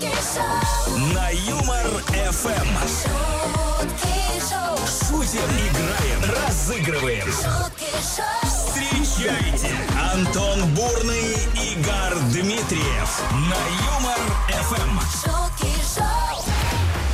На 0.00 1.30
Юмор 1.30 1.88
ФМ. 2.30 2.68
шоу, 4.48 4.78
Шутим, 4.86 5.40
играем, 5.40 6.20
разыгрываем. 6.36 7.26
Встречайте 8.44 9.74
Антон 10.12 10.72
Бурный, 10.74 11.34
Игорь 11.72 12.18
Дмитриев 12.30 13.22
на 13.32 13.60
Юмор 13.90 14.20
ФМ. 14.68 15.57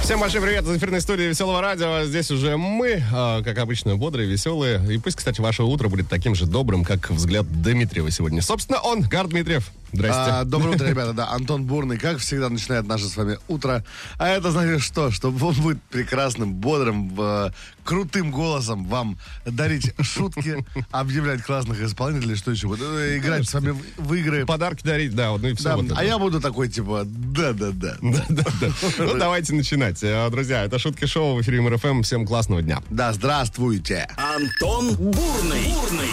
Всем 0.05 0.21
большой 0.21 0.43
привет 0.43 0.65
из 0.65 0.77
эфирной 0.77 1.01
студии 1.01 1.23
Веселого 1.23 1.63
Радио. 1.63 2.05
Здесь 2.05 2.31
уже 2.31 2.59
мы, 2.59 3.03
а, 3.11 3.43
как 3.43 3.57
обычно, 3.57 3.97
бодрые, 3.97 4.29
веселые. 4.29 4.79
И 4.95 4.99
пусть, 4.99 5.17
кстати, 5.17 5.41
ваше 5.41 5.63
утро 5.63 5.89
будет 5.89 6.11
таким 6.11 6.35
же 6.35 6.45
добрым, 6.45 6.85
как 6.85 7.11
взгляд 7.11 7.47
Дмитриева 7.63 8.11
сегодня. 8.11 8.43
Собственно, 8.43 8.81
он, 8.81 9.01
Гар 9.01 9.29
Дмитриев. 9.29 9.71
Здрасте. 9.95 10.33
А, 10.33 10.45
доброе 10.45 10.75
утро, 10.75 10.87
ребята. 10.89 11.13
Да, 11.13 11.31
Антон 11.31 11.65
Бурный, 11.65 11.99
как 11.99 12.19
всегда, 12.19 12.49
начинает 12.51 12.87
наше 12.87 13.05
с 13.07 13.17
вами 13.17 13.39
утро. 13.49 13.85
А 14.19 14.29
это 14.29 14.51
значит 14.51 14.83
что? 14.83 15.11
Что 15.13 15.29
он 15.29 15.37
будет 15.37 15.81
прекрасным, 15.85 16.53
бодрым, 16.53 17.15
э, 17.17 17.51
крутым 17.85 18.33
голосом 18.33 18.87
вам 18.87 19.19
дарить 19.47 19.93
шутки, 20.01 20.65
объявлять 20.91 21.43
классных 21.43 21.81
исполнителей, 21.81 22.35
что 22.35 22.51
еще 22.51 22.67
будет. 22.67 22.83
Э, 22.83 23.19
Играть 23.19 23.49
с 23.49 23.55
вами 23.55 23.79
в- 23.97 24.15
игры. 24.15 24.45
Подарки 24.47 24.83
дарить, 24.85 25.15
да, 25.15 25.31
вот, 25.31 25.43
ну 25.43 25.49
и 25.49 25.55
все. 25.55 25.65
Да, 25.65 25.77
вот 25.77 25.87
а 25.97 26.05
я 26.05 26.19
буду 26.19 26.41
такой, 26.41 26.69
типа, 26.69 27.03
да-да-да. 27.05 27.97
Да-да-да. 28.03 28.73
Ну, 28.99 29.15
давайте 29.17 29.55
начинать. 29.55 29.94
Э, 30.03 30.29
Друзья, 30.31 30.65
это 30.65 30.79
шутки 30.79 31.07
шоу 31.07 31.37
в 31.37 31.43
эфире 31.43 31.61
МРФМ. 31.61 32.03
Всем 32.03 32.27
классного 32.27 32.63
дня. 32.63 32.81
Да, 32.91 33.13
здравствуйте. 33.13 34.09
Антон 34.17 34.95
Бурный. 34.95 35.73
Бурный. 35.73 36.11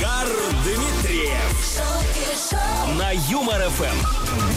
Гар 0.00 0.28
Дмитриев 0.64 1.52
на 2.98 3.10
Юмор 3.30 3.62
ФМ. 3.70 4.51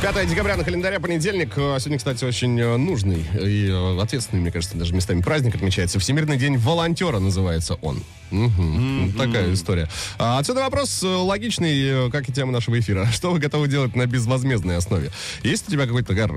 5 0.00 0.28
декабря 0.28 0.56
на 0.56 0.62
календаре 0.62 1.00
понедельник. 1.00 1.54
Э, 1.56 1.76
Сегодня, 1.80 1.98
кстати, 1.98 2.24
очень 2.24 2.58
э, 2.60 2.76
нужный 2.76 3.26
и 3.34 3.68
э, 3.68 4.00
ответственный, 4.00 4.40
мне 4.42 4.52
кажется, 4.52 4.78
даже 4.78 4.94
местами 4.94 5.22
праздник 5.22 5.56
отмечается. 5.56 5.98
Всемирный 5.98 6.36
день 6.36 6.56
волонтера 6.56 7.18
называется 7.18 7.74
он. 7.82 8.04
Мгм. 8.30 9.12
Такая 9.18 9.52
история. 9.52 9.88
А 10.18 10.38
отсюда 10.38 10.60
вопрос 10.60 11.02
логичный, 11.02 12.12
как 12.12 12.28
и 12.28 12.32
тема 12.32 12.52
нашего 12.52 12.78
эфира. 12.78 13.06
Что 13.12 13.32
вы 13.32 13.40
готовы 13.40 13.66
делать 13.66 13.96
на 13.96 14.06
безвозмездной 14.06 14.76
основе? 14.76 15.10
Есть 15.42 15.66
у 15.66 15.72
тебя 15.72 15.84
какой-то 15.84 16.14
Гар, 16.14 16.30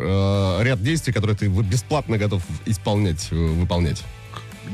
ряд 0.65 0.81
действий, 0.81 1.13
которые 1.13 1.37
ты 1.37 1.45
бесплатно 1.45 2.17
готов 2.17 2.41
исполнять, 2.65 3.29
выполнять? 3.29 4.01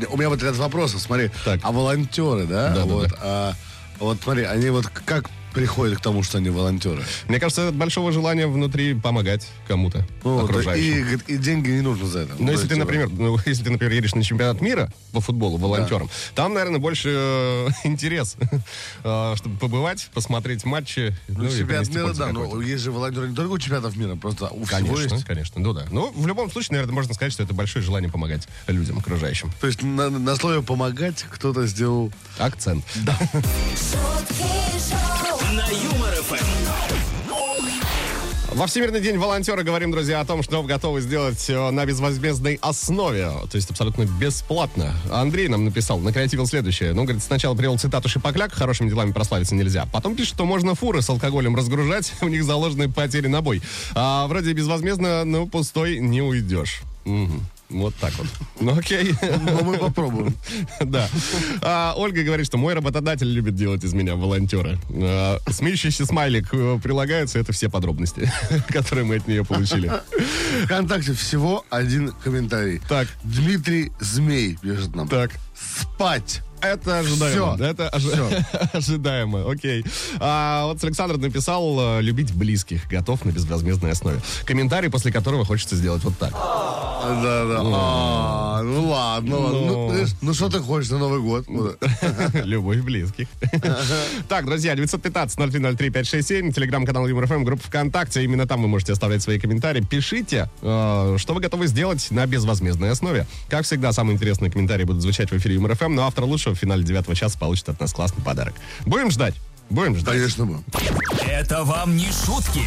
У 0.10 0.16
меня 0.16 0.30
вот 0.30 0.42
ряд 0.42 0.56
вопросов, 0.56 1.02
смотри. 1.02 1.30
Так. 1.44 1.60
А 1.62 1.74
волонтеры, 1.74 2.46
да? 2.46 2.70
Да-да-да. 2.70 2.86
вот, 2.86 3.10
а, 3.22 3.54
вот 4.00 4.18
смотри, 4.24 4.44
они 4.44 4.70
вот 4.70 4.88
как 4.88 5.30
приходят 5.58 5.98
к 5.98 6.02
тому, 6.02 6.24
что 6.24 6.38
они 6.38 6.50
волонтеры? 6.50 7.04
Мне 7.28 7.40
кажется, 7.40 7.62
это 7.62 7.70
от 7.70 7.76
большого 7.76 8.12
желания 8.12 8.48
внутри 8.48 8.94
помогать 8.94 9.48
кому-то, 9.68 10.06
Ну, 10.24 10.44
окружающим. 10.44 11.20
и, 11.28 11.34
и 11.34 11.38
деньги 11.38 11.70
не 11.70 11.82
нужно 11.82 12.08
за 12.08 12.20
это. 12.20 12.34
Ну, 12.38 12.46
То 12.48 12.52
если 12.54 12.68
ты, 12.68 12.76
например, 12.76 13.10
ну, 13.10 13.38
если 13.46 13.64
ты, 13.64 13.72
например, 13.72 13.94
едешь 13.94 14.14
на 14.16 14.24
чемпионат 14.24 14.62
мира 14.62 14.92
по 15.12 15.22
футболу 15.22 15.58
волонтером, 15.58 16.10
там, 16.36 16.54
наверное, 16.54 16.80
больше 16.80 17.10
э, 17.12 17.68
интерес, 17.86 18.36
э, 19.04 19.34
чтобы 19.36 19.58
побывать, 19.58 20.10
посмотреть 20.14 20.64
матчи. 20.66 21.16
Ну, 21.28 21.46
и 21.46 21.50
чемпионат 21.58 21.90
мира, 21.90 22.14
да, 22.14 22.28
но 22.32 22.62
есть 22.62 22.84
же 22.84 22.92
волонтеры 22.92 23.30
не 23.30 23.36
только 23.36 23.52
у 23.52 23.58
чемпионатов 23.60 23.96
мира, 23.98 24.16
просто 24.16 24.48
у 24.50 24.64
всего 24.66 24.88
Конечно, 24.96 25.14
есть. 25.16 25.26
конечно, 25.26 25.62
ну 25.62 25.74
да. 25.74 25.86
Ну, 25.92 26.12
в 26.16 26.28
любом 26.28 26.52
случае, 26.52 26.74
наверное, 26.74 26.94
можно 26.94 27.14
сказать, 27.14 27.34
что 27.34 27.44
это 27.44 27.54
большое 27.54 27.84
желание 27.84 28.12
помогать 28.12 28.48
людям, 28.68 29.00
окружающим. 29.00 29.52
То 29.60 29.68
есть 29.68 29.82
на, 29.82 30.10
на 30.10 30.36
слове 30.36 30.62
помогать 30.62 31.26
кто-то 31.30 31.66
сделал. 31.66 32.12
Акцент. 32.38 32.86
Да. 32.96 33.18
шутки 33.76 34.44
шоу, 34.90 35.17
На 35.56 35.68
Юмор 35.70 36.14
ФМ. 36.14 36.58
Во 38.58 38.66
Всемирный 38.66 39.00
день 39.00 39.18
волонтера 39.18 39.62
говорим, 39.62 39.92
друзья, 39.92 40.20
о 40.20 40.26
том, 40.26 40.42
что 40.42 40.62
вы 40.62 40.68
готовы 40.68 41.00
сделать 41.00 41.48
э, 41.48 41.70
на 41.70 41.86
безвозмездной 41.86 42.58
основе, 42.60 43.32
то 43.50 43.56
есть 43.56 43.70
абсолютно 43.70 44.04
бесплатно. 44.20 44.96
Андрей 45.12 45.48
нам 45.48 45.64
написал, 45.64 46.00
накреативил 46.00 46.48
следующее. 46.48 46.94
Ну, 46.94 47.04
говорит, 47.04 47.22
сначала 47.24 47.56
привел 47.56 47.78
цитату 47.78 48.10
Шипокляк, 48.10 48.52
хорошими 48.52 48.90
делами 48.90 49.12
прославиться 49.12 49.54
нельзя. 49.54 49.86
Потом 49.94 50.16
пишет, 50.16 50.34
что 50.34 50.46
можно 50.46 50.74
фуры 50.76 51.02
с 51.02 51.10
алкоголем 51.10 51.56
разгружать, 51.56 52.12
у 52.22 52.28
них 52.28 52.44
заложены 52.44 52.90
потери 52.90 53.28
на 53.28 53.42
бой. 53.42 53.62
А 53.94 54.26
вроде 54.28 54.54
безвозмездно, 54.54 55.24
ну, 55.24 55.48
пустой 55.48 56.00
не 56.00 56.22
уйдешь. 56.22 56.82
Мгм. 57.06 57.46
Вот 57.70 57.94
так 57.96 58.14
вот. 58.18 58.28
Ну, 58.62 58.78
окей. 58.78 59.14
Но 59.22 59.64
мы 59.64 59.78
попробуем. 59.78 60.36
Да. 60.82 61.10
А, 61.62 61.94
Ольга 61.98 62.24
говорит, 62.24 62.46
что 62.46 62.58
мой 62.58 62.74
работодатель 62.74 63.28
любит 63.28 63.56
делать 63.56 63.84
из 63.84 63.94
меня 63.94 64.16
волонтера. 64.16 64.78
А, 64.90 65.40
смеющийся 65.50 66.06
смайлик 66.06 66.54
э, 66.54 66.80
прилагается, 66.82 67.40
это 67.40 67.52
все 67.52 67.70
подробности, 67.70 68.32
которые 68.70 69.06
мы 69.06 69.18
от 69.18 69.28
нее 69.28 69.44
получили. 69.44 69.92
Вконтакте 70.66 71.14
всего 71.14 71.66
один 71.70 72.14
комментарий. 72.24 72.82
Так. 72.88 73.08
Дмитрий 73.24 73.92
Змей 74.00 74.58
пишет 74.62 74.96
нам. 74.96 75.08
Так. 75.08 75.32
Спать. 75.56 76.42
Это 76.62 77.00
ожидаемо. 77.00 77.56
Всё. 77.56 77.64
Это 77.66 77.90
ожи- 77.94 78.46
ожидаемо. 78.74 79.50
Окей. 79.52 79.86
А, 80.20 80.66
вот 80.68 80.84
Александр 80.84 81.18
написал 81.18 82.00
э, 82.00 82.02
любить 82.02 82.34
близких, 82.34 82.88
готов 82.90 83.24
на 83.26 83.32
безвозмездной 83.32 83.92
основе. 83.92 84.20
Комментарий, 84.46 84.90
после 84.90 85.12
которого 85.12 85.46
хочется 85.46 85.76
сделать 85.76 86.04
вот 86.04 86.18
так. 86.18 86.32
Да, 86.32 87.46
да. 87.46 87.62
А, 87.64 88.62
ну 88.64 88.90
ладно. 88.90 89.30
Ну. 89.38 89.92
Ну, 89.94 90.06
Ну 90.22 90.34
что 90.34 90.50
ты 90.50 90.60
хочешь 90.60 90.90
на 90.90 90.98
Новый 90.98 91.22
год? 91.22 91.46
Любовь 92.44 92.80
близких. 92.82 93.28
Так, 94.28 94.46
друзья, 94.46 94.74
915-0303-567, 94.76 96.52
телеграм-канал 96.54 97.08
ЮморФМ, 97.08 97.44
группа 97.44 97.64
ВКонтакте. 97.64 98.24
Именно 98.24 98.48
там 98.48 98.62
вы 98.62 98.68
можете 98.68 98.94
оставлять 98.94 99.22
свои 99.22 99.40
комментарии. 99.40 99.82
Пишите, 99.82 100.50
э, 100.62 101.16
что 101.18 101.34
вы 101.34 101.42
готовы 101.42 101.68
сделать 101.68 102.08
на 102.12 102.26
безвозмездной 102.26 102.92
основе. 102.92 103.28
Как 103.50 103.66
всегда, 103.66 103.92
самые 103.94 104.16
интересные 104.16 104.52
комментарии 104.52 104.84
будут 104.84 105.02
звучать 105.02 105.32
в 105.32 105.38
эфире 105.38 105.56
ЮморФМ, 105.56 105.94
но 105.94 106.08
автор 106.08 106.26
лучшего 106.26 106.47
в 106.52 106.56
финале 106.56 106.84
девятого 106.84 107.16
часа 107.16 107.38
получит 107.38 107.70
от 107.70 107.80
нас 107.80 107.94
классный 107.94 108.24
подарок. 108.24 108.56
Будем 108.86 109.12
ждать? 109.12 109.36
Будем 109.70 109.98
ждать. 109.98 110.16
Конечно, 110.16 110.46
мы. 110.46 110.64
Это 111.28 111.64
вам 111.64 111.98
не 111.98 112.08
шутки. 112.08 112.64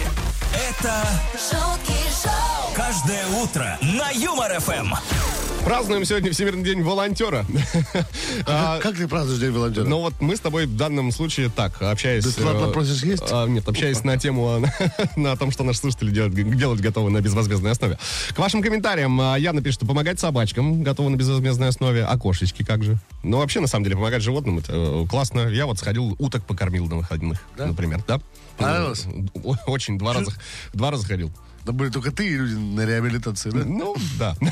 Это 0.52 1.06
шутки 1.32 1.98
шоу, 2.22 2.74
каждое 2.74 3.26
утро 3.28 3.78
на 3.80 4.10
Юмор 4.10 4.60
ФМ. 4.60 4.94
Празднуем 5.64 6.04
сегодня 6.04 6.32
Всемирный 6.32 6.64
день 6.64 6.82
волонтера. 6.82 7.44
А, 8.46 8.78
Как 8.80 8.96
ты 8.96 9.06
празднуешь 9.06 9.40
День 9.40 9.50
волонтера? 9.50 9.84
Ну 9.84 9.98
вот 10.00 10.14
мы 10.20 10.34
с 10.34 10.40
тобой 10.40 10.66
в 10.66 10.76
данном 10.76 11.12
случае 11.12 11.50
так, 11.50 11.82
общаясь... 11.82 12.24
Бесплатно 12.24 12.66
э, 12.66 12.72
просишь 12.72 13.02
есть? 13.02 13.22
а, 13.30 13.46
нет, 13.46 13.68
общаясь 13.68 14.02
на 14.02 14.16
тему, 14.16 14.64
на 15.16 15.36
том, 15.36 15.50
что 15.50 15.64
наши 15.64 15.80
слушатели 15.80 16.10
делать, 16.10 16.32
делать 16.32 16.80
готовы 16.80 17.10
на 17.10 17.20
безвозмездной 17.20 17.72
основе. 17.72 17.98
К 18.30 18.38
вашим 18.38 18.62
комментариям 18.62 19.20
а, 19.20 19.36
Яна 19.36 19.62
пишет, 19.62 19.80
что 19.80 19.86
помогать 19.86 20.18
собачкам 20.18 20.82
готовы 20.82 21.10
на 21.10 21.16
безвозмездной 21.16 21.68
основе, 21.68 22.04
а 22.04 22.16
кошечки 22.18 22.64
как 22.64 22.82
же? 22.82 22.98
Ну 23.22 23.38
вообще, 23.38 23.60
на 23.60 23.66
самом 23.66 23.84
деле, 23.84 23.96
помогать 23.96 24.22
животным 24.22 24.58
это 24.58 24.72
э, 24.72 25.06
классно. 25.08 25.48
Я 25.48 25.66
вот 25.66 25.78
сходил, 25.78 26.16
уток 26.18 26.44
покормил 26.44 26.86
на 26.86 26.96
выходных, 26.96 27.40
например, 27.56 28.02
да? 28.06 28.20
Понравилось? 28.56 29.06
Очень, 29.66 29.98
два 29.98 30.14
раза, 30.14 30.32
два 30.72 30.90
раза 30.90 31.06
ходил. 31.06 31.30
Да 31.64 31.72
были 31.72 31.90
только 31.90 32.10
ты 32.10 32.26
и 32.26 32.36
люди 32.36 32.54
на 32.54 32.86
реабилитации, 32.86 33.50
да? 33.50 33.64
Ну, 33.64 33.94
да. 34.18 34.34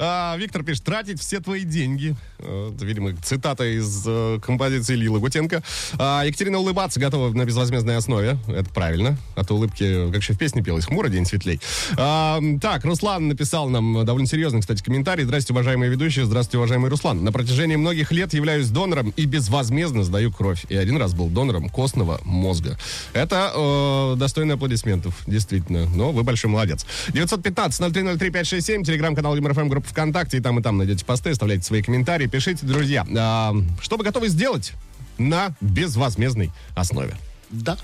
А, 0.00 0.36
Виктор 0.36 0.62
пишет, 0.62 0.84
тратить 0.84 1.20
все 1.20 1.40
твои 1.40 1.64
деньги. 1.64 2.16
Э, 2.38 2.72
Это, 2.74 2.84
видимо, 2.84 3.14
цитата 3.22 3.64
из 3.64 4.04
э, 4.06 4.38
композиции 4.42 4.94
Ильи 4.94 5.08
Лагутенко. 5.08 5.62
А, 5.98 6.22
Екатерина 6.24 6.58
улыбаться 6.58 7.00
готова 7.00 7.32
на 7.32 7.44
безвозмездной 7.44 7.96
основе. 7.96 8.38
Это 8.48 8.68
правильно. 8.70 9.16
А 9.36 9.44
то 9.44 9.54
улыбки, 9.54 10.10
как 10.10 10.20
еще 10.20 10.32
в 10.34 10.38
песне 10.38 10.62
пелось, 10.62 10.86
хмуро 10.86 11.08
день 11.08 11.24
светлей. 11.26 11.60
А, 11.96 12.40
так, 12.60 12.84
Руслан 12.84 13.28
написал 13.28 13.68
нам 13.68 14.04
довольно 14.04 14.26
серьезный, 14.28 14.60
кстати, 14.60 14.82
комментарий. 14.82 15.24
Здравствуйте, 15.24 15.52
уважаемые 15.54 15.90
ведущие. 15.90 16.24
Здравствуйте, 16.24 16.58
уважаемый 16.58 16.90
Руслан. 16.90 17.24
На 17.24 17.32
протяжении 17.32 17.76
многих 17.76 18.12
лет 18.12 18.34
являюсь 18.34 18.68
донором 18.68 19.12
и 19.16 19.24
безвозмездно 19.24 20.04
сдаю 20.04 20.32
кровь. 20.32 20.64
И 20.68 20.76
один 20.76 20.96
раз 20.96 21.14
был 21.14 21.28
донором 21.28 21.68
костного 21.68 22.20
мозга. 22.24 22.78
Это 23.12 23.52
э, 23.54 24.14
достойно 24.16 24.54
аплодисментов, 24.54 25.14
действительно. 25.26 25.86
Но 25.94 26.07
вы 26.12 26.22
большой 26.22 26.50
молодец. 26.50 26.86
915-0303-567, 27.08 28.84
телеграм-канал 28.84 29.36
ЮморФМ, 29.36 29.68
группа 29.68 29.88
ВКонтакте. 29.88 30.38
И 30.38 30.40
там, 30.40 30.58
и 30.58 30.62
там 30.62 30.78
найдете 30.78 31.04
посты, 31.04 31.30
оставляйте 31.30 31.64
свои 31.64 31.82
комментарии, 31.82 32.26
пишите, 32.26 32.66
друзья. 32.66 33.06
А, 33.16 33.54
что 33.80 33.96
вы 33.96 34.04
готовы 34.04 34.28
сделать 34.28 34.72
на 35.18 35.54
безвозмездной 35.60 36.52
основе? 36.74 37.16
Да. 37.50 37.78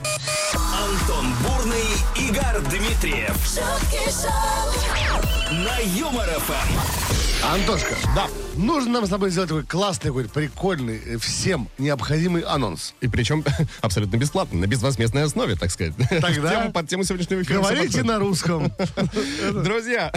Антон 0.52 1.26
Бурный, 1.42 2.28
Игорь 2.28 2.60
Дмитриев 2.70 3.36
шутки 3.46 4.10
шоу, 4.10 5.54
на 5.64 5.78
Юмор 5.98 6.28
ФМ. 6.28 7.13
Антошка, 7.52 7.94
Да. 8.16 8.26
нужно 8.56 8.94
нам 8.94 9.06
с 9.06 9.10
тобой 9.10 9.30
сделать 9.30 9.48
такой 9.48 9.64
классный, 9.64 10.08
какой-то 10.08 10.30
прикольный, 10.30 11.00
э, 11.04 11.18
всем 11.18 11.68
необходимый 11.78 12.42
анонс. 12.42 12.94
И 13.00 13.06
причем 13.06 13.44
абсолютно 13.80 14.16
бесплатно, 14.16 14.58
на 14.60 14.66
безвозмездной 14.66 15.24
основе, 15.24 15.54
так 15.54 15.70
сказать. 15.70 15.92
Тогда 16.20 16.50
Тему 16.62 16.72
под 16.72 16.88
тему 16.88 17.04
сегодняшнего 17.04 17.42
эфира. 17.42 17.58
Говорите 17.58 18.02
на 18.02 18.18
русском. 18.18 18.72
Друзья, 19.62 20.10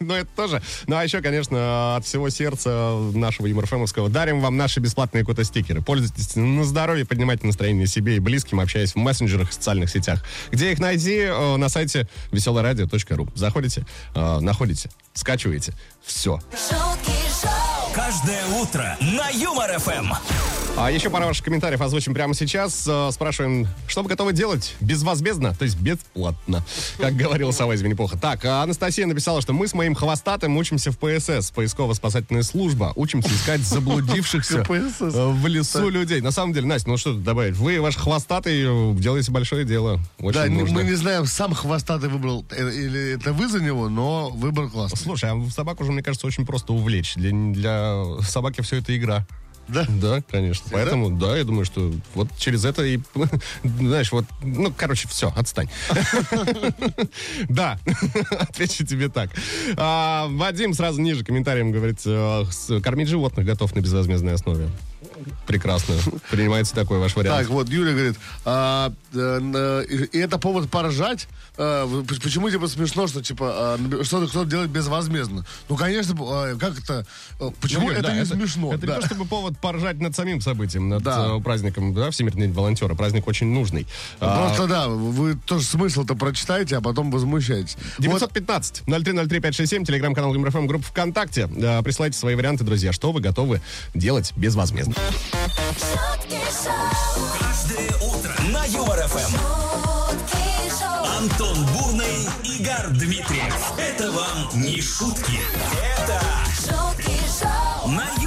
ну 0.00 0.14
это 0.14 0.28
тоже. 0.34 0.62
Ну 0.86 0.96
а 0.96 1.04
еще, 1.04 1.20
конечно, 1.20 1.96
от 1.96 2.04
всего 2.06 2.30
сердца 2.30 2.96
нашего 3.12 3.46
юморфемовского 3.46 4.08
дарим 4.08 4.40
вам 4.40 4.56
наши 4.56 4.80
бесплатные 4.80 5.24
кота-стикеры. 5.24 5.82
Пользуйтесь 5.82 6.34
на 6.36 6.64
здоровье, 6.64 7.04
поднимайте 7.04 7.46
настроение 7.46 7.86
себе 7.86 8.16
и 8.16 8.18
близким, 8.18 8.58
общаясь 8.60 8.92
в 8.94 8.96
мессенджерах 8.96 9.50
и 9.50 9.52
социальных 9.52 9.90
сетях. 9.90 10.24
Где 10.50 10.72
их 10.72 10.78
найти? 10.80 11.18
Э, 11.18 11.56
На 11.58 11.68
сайте 11.68 12.08
веселорадио.ру. 12.32 13.28
Заходите, 13.34 13.84
э, 14.14 14.40
находите, 14.40 14.88
скачиваете. 15.14 15.72
Все. 16.04 16.40
Каждое 17.94 18.46
утро 18.60 18.96
на 19.00 19.28
Юмор 19.30 19.78
ФМ. 19.78 20.55
А 20.78 20.90
еще 20.90 21.08
пара 21.08 21.24
ваших 21.24 21.42
комментариев 21.42 21.80
озвучим 21.80 22.12
прямо 22.12 22.34
сейчас. 22.34 22.84
Э, 22.86 23.08
Спрашиваем, 23.10 23.66
что 23.88 24.02
вы 24.02 24.10
готовы 24.10 24.34
делать 24.34 24.76
безвозмездно, 24.80 25.54
то 25.54 25.64
есть 25.64 25.78
бесплатно, 25.80 26.62
как 26.98 27.16
говорил 27.16 27.50
Сова 27.50 27.74
из 27.74 27.80
Винни-Пуха. 27.80 28.18
Так, 28.18 28.44
а 28.44 28.62
Анастасия 28.62 29.06
написала, 29.06 29.40
что 29.40 29.54
мы 29.54 29.68
с 29.68 29.72
моим 29.72 29.94
хвостатым 29.94 30.54
учимся 30.58 30.92
в 30.92 30.98
ПСС, 30.98 31.50
поисково-спосательная 31.52 32.42
служба. 32.42 32.92
Учимся 32.94 33.30
искать 33.30 33.62
заблудившихся 33.62 34.58
э, 34.68 35.28
в 35.32 35.46
лесу 35.46 35.88
людей. 35.88 36.20
На 36.20 36.30
самом 36.30 36.52
деле, 36.52 36.66
Настя, 36.66 36.90
ну 36.90 36.98
что 36.98 37.14
тут 37.14 37.24
добавить? 37.24 37.56
Вы, 37.56 37.80
ваш 37.80 37.96
хвостатый, 37.96 38.62
э, 38.62 38.94
делаете 38.96 39.32
большое 39.32 39.64
дело. 39.64 39.98
Очень 40.18 40.38
Да, 40.40 40.46
нужно. 40.46 40.74
мы 40.74 40.82
не 40.84 40.94
знаем, 40.94 41.24
сам 41.24 41.54
хвостатый 41.54 42.10
выбрал, 42.10 42.44
или 42.54 43.14
это 43.14 43.32
вы 43.32 43.48
за 43.48 43.62
него, 43.62 43.88
но 43.88 44.28
выбор 44.28 44.68
классный. 44.68 44.98
Слушай, 44.98 45.30
а 45.30 45.50
собаку 45.50 45.84
уже, 45.84 45.92
мне 45.92 46.02
кажется, 46.02 46.26
очень 46.26 46.44
просто 46.44 46.74
увлечь. 46.74 47.14
Для, 47.14 47.30
для 47.30 48.04
собаки 48.20 48.60
все 48.60 48.76
это 48.76 48.94
игра. 48.94 49.26
Да? 49.68 49.86
Да, 49.88 50.22
конечно. 50.30 50.66
Поэтому, 50.70 51.10
да, 51.10 51.36
я 51.36 51.44
думаю, 51.44 51.64
что 51.64 51.92
вот 52.14 52.28
через 52.38 52.64
это 52.64 52.84
и, 52.84 53.00
знаешь, 53.64 54.12
вот, 54.12 54.24
ну, 54.42 54.72
короче, 54.76 55.08
все, 55.08 55.32
отстань. 55.34 55.68
Да, 57.48 57.78
отвечу 58.30 58.84
тебе 58.86 59.08
так. 59.08 59.30
А, 59.76 60.26
Вадим 60.28 60.74
сразу 60.74 61.00
ниже 61.00 61.24
комментарием 61.24 61.72
говорит, 61.72 62.00
э, 62.04 62.44
кормить 62.82 63.08
животных 63.08 63.46
готов 63.46 63.74
на 63.74 63.80
безвозмездной 63.80 64.34
основе. 64.34 64.68
Прекрасно. 65.46 65.94
Принимается 66.30 66.74
такой 66.74 66.98
ваш 66.98 67.14
вариант. 67.16 67.38
Так, 67.38 67.48
вот 67.50 67.68
Юля 67.68 67.92
говорит, 67.92 68.16
а, 68.44 68.92
э, 69.14 69.84
и, 70.12 70.18
это 70.18 70.38
повод 70.38 70.70
поржать. 70.70 71.28
А, 71.58 71.86
почему 72.22 72.50
типа 72.50 72.68
смешно, 72.68 73.06
что 73.06 73.22
типа 73.22 73.76
а, 73.78 74.04
что-то 74.04 74.26
кто-то 74.28 74.48
делает 74.48 74.70
безвозмездно? 74.70 75.46
Ну, 75.68 75.76
конечно, 75.76 76.14
а, 76.18 76.56
как 76.56 76.78
это? 76.78 77.06
Почему 77.60 77.88
Юль, 77.88 77.94
это 77.94 78.08
да, 78.08 78.14
не 78.14 78.24
смешно? 78.24 78.74
Это 78.74 78.86
Да. 78.86 78.96
не 78.96 79.00
то 79.00 79.06
чтобы 79.06 79.24
повод 79.24 79.58
поржать 79.58 79.98
над 80.00 80.14
самим 80.14 80.40
событием, 80.40 80.88
над 80.88 81.02
Да. 81.02 81.38
праздником, 81.38 81.94
да, 81.94 82.10
Всемирный 82.10 82.42
день 82.46 82.52
волонтера. 82.52 82.94
Праздник 82.94 83.26
очень 83.26 83.46
нужный. 83.46 83.86
А, 84.20 84.46
Просто 84.48 84.66
да, 84.66 84.88
вы 84.88 85.34
тоже 85.34 85.64
смысл-то 85.64 86.14
прочитаете, 86.14 86.76
а 86.76 86.80
потом 86.80 87.10
возмущаетесь. 87.10 87.76
Вот 87.98 88.02
915 88.02 88.82
0303 88.86 89.40
567 89.40 89.84
телеграм-канал 89.84 90.34
ЮморФМ, 90.34 90.66
группа 90.66 90.86
ВКонтакте. 90.86 91.46
Присылайте 91.46 92.18
свои 92.18 92.34
варианты, 92.34 92.64
друзья, 92.64 92.92
что 92.92 93.12
вы 93.12 93.20
готовы 93.20 93.60
делать 93.94 94.32
безвозмездно. 94.36 94.94
Шутки 95.12 96.40
шоу, 96.62 97.26
Каждое 97.38 97.90
утро 97.98 98.34
на 98.50 98.64
Юмор 98.66 98.98
ФМ. 99.08 99.36
Антон 101.18 101.66
Бурный, 101.66 102.28
Игорь 102.44 102.88
Дмитриев. 102.90 103.72
Это 103.78 104.10
вам 104.12 104.48
не 104.54 104.80
шутки. 104.80 105.40
Это 105.98 106.20
шутки 106.54 107.18
шоу, 107.40 107.88
на. 107.88 108.25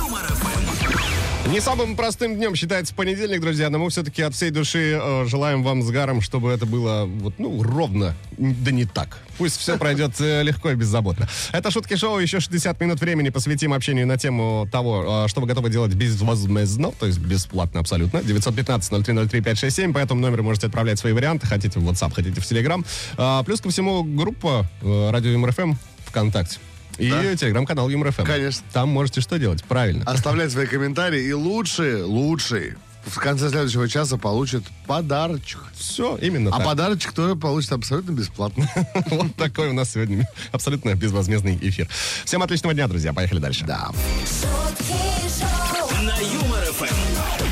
Не 1.51 1.61
самым 1.61 1.95
простым 1.95 2.35
днем 2.35 2.53
считается 2.53 2.93
понедельник, 2.93 3.41
друзья, 3.41 3.71
но 3.71 3.79
мы 3.79 3.89
все-таки 3.89 4.21
от 4.21 4.35
всей 4.35 4.51
души 4.51 4.99
э, 5.01 5.25
желаем 5.25 5.63
вам 5.63 5.81
с 5.81 5.89
Гаром, 5.89 6.21
чтобы 6.21 6.51
это 6.51 6.67
было 6.67 7.05
вот, 7.05 7.39
ну, 7.39 7.63
ровно, 7.63 8.15
да 8.37 8.69
не 8.69 8.85
так. 8.85 9.17
Пусть 9.39 9.57
все 9.57 9.75
пройдет 9.79 10.11
э, 10.21 10.43
легко 10.43 10.69
и 10.69 10.75
беззаботно. 10.75 11.27
Это 11.51 11.71
«Шутки 11.71 11.95
шоу». 11.95 12.19
Еще 12.19 12.39
60 12.39 12.79
минут 12.81 13.01
времени 13.01 13.29
посвятим 13.29 13.73
общению 13.73 14.05
на 14.05 14.19
тему 14.19 14.69
того, 14.71 15.25
э, 15.25 15.27
что 15.27 15.41
вы 15.41 15.47
готовы 15.47 15.71
делать 15.71 15.95
безвозмездно, 15.95 16.91
то 16.91 17.07
есть 17.07 17.17
бесплатно 17.17 17.79
абсолютно. 17.79 18.19
915-0303-567. 18.19 19.91
По 19.91 19.97
этому 19.97 20.21
номеру 20.21 20.43
можете 20.43 20.67
отправлять 20.67 20.99
свои 20.99 21.13
варианты. 21.13 21.47
Хотите 21.47 21.79
в 21.79 21.89
WhatsApp, 21.89 22.13
хотите 22.13 22.39
в 22.39 22.43
Telegram. 22.43 22.85
А, 23.17 23.41
плюс 23.41 23.59
ко 23.59 23.71
всему 23.71 24.03
группа 24.03 24.67
э, 24.83 25.09
Радио 25.09 25.35
МРФМ 25.39 25.73
ВКонтакте. 26.05 26.59
И 26.99 27.09
Да. 27.09 27.35
телеграм-канал 27.35 27.89
ЮморФМ. 27.89 28.23
Конечно. 28.23 28.63
Там 28.73 28.89
можете 28.89 29.21
что 29.21 29.39
делать? 29.39 29.63
Правильно. 29.63 30.03
Оставляйте 30.05 30.53
свои 30.53 30.67
комментарии, 30.67 31.23
и 31.23 31.33
лучший, 31.33 32.03
лучший 32.03 32.75
в 33.05 33.17
конце 33.17 33.49
следующего 33.49 33.87
часа 33.87 34.17
получит 34.17 34.63
подарочек. 34.85 35.59
Все, 35.75 36.17
именно 36.17 36.49
А 36.53 36.57
так. 36.57 36.65
подарочек 36.65 37.13
тоже 37.13 37.35
получит 37.35 37.71
абсолютно 37.71 38.11
бесплатно. 38.11 38.69
Вот 39.09 39.33
такой 39.35 39.69
у 39.69 39.73
нас 39.73 39.91
сегодня 39.93 40.27
абсолютно 40.51 40.93
безвозмездный 40.95 41.57
эфир. 41.61 41.87
Всем 42.25 42.43
отличного 42.43 42.73
дня, 42.75 42.87
друзья. 42.87 43.13
Поехали 43.13 43.39
дальше. 43.39 43.63
Да. 43.65 43.89
На 46.03 46.17
Юмор 46.19 46.63
ФМ. 46.73 47.48